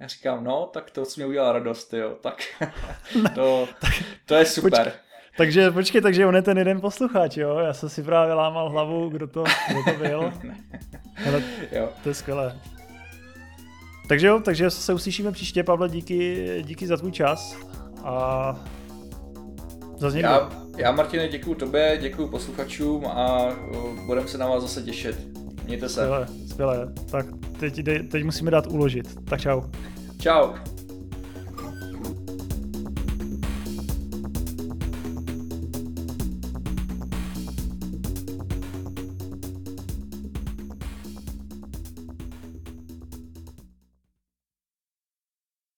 Já 0.00 0.06
říkám, 0.06 0.44
no, 0.44 0.70
tak 0.72 0.90
to 0.90 1.04
si 1.04 1.20
mě 1.20 1.26
udělal 1.26 1.52
radost, 1.52 1.94
jo, 1.94 2.16
tak 2.22 2.42
to, 3.34 3.68
to 4.26 4.34
je 4.34 4.46
super. 4.46 4.70
Počkej, 4.70 4.92
takže 5.36 5.70
počkej, 5.70 6.00
takže 6.00 6.26
on 6.26 6.36
je 6.36 6.42
ten 6.42 6.58
jeden 6.58 6.80
posluchač, 6.80 7.36
jo? 7.36 7.58
Já 7.58 7.74
jsem 7.74 7.88
si 7.88 8.02
právě 8.02 8.34
lámal 8.34 8.70
hlavu, 8.70 9.08
kdo 9.08 9.26
to, 9.26 9.44
kdo 9.68 9.92
to 9.92 9.98
byl. 9.98 10.32
Ale 11.26 11.42
jo. 11.72 11.88
To 12.02 12.08
je 12.08 12.14
skvělé. 12.14 12.60
Takže 14.08 14.26
jo, 14.26 14.40
takže 14.40 14.70
se 14.70 14.94
uslyšíme 14.94 15.32
příště, 15.32 15.64
Pavle, 15.64 15.88
díky, 15.88 16.46
díky 16.62 16.86
za 16.86 16.96
tvůj 16.96 17.12
čas 17.12 17.56
a 18.04 18.54
Zase 19.98 20.20
já, 20.20 20.50
já, 20.76 20.92
Martine, 20.92 21.28
děkuji 21.28 21.54
tobě, 21.54 21.98
děkuji 22.00 22.28
posluchačům 22.28 23.06
a 23.06 23.48
budeme 24.06 24.28
se 24.28 24.38
na 24.38 24.46
vás 24.46 24.62
zase 24.62 24.82
těšit. 24.82 25.16
Mějte 25.64 25.88
se. 25.88 26.00
Skvěle, 26.00 26.26
skvěle. 26.48 26.92
Tak 27.10 27.26
teď, 27.60 27.84
teď 28.10 28.24
musíme 28.24 28.50
dát 28.50 28.66
uložit. 28.66 29.24
Tak 29.24 29.40
čau. 29.40 29.62
Čau. 30.20 30.52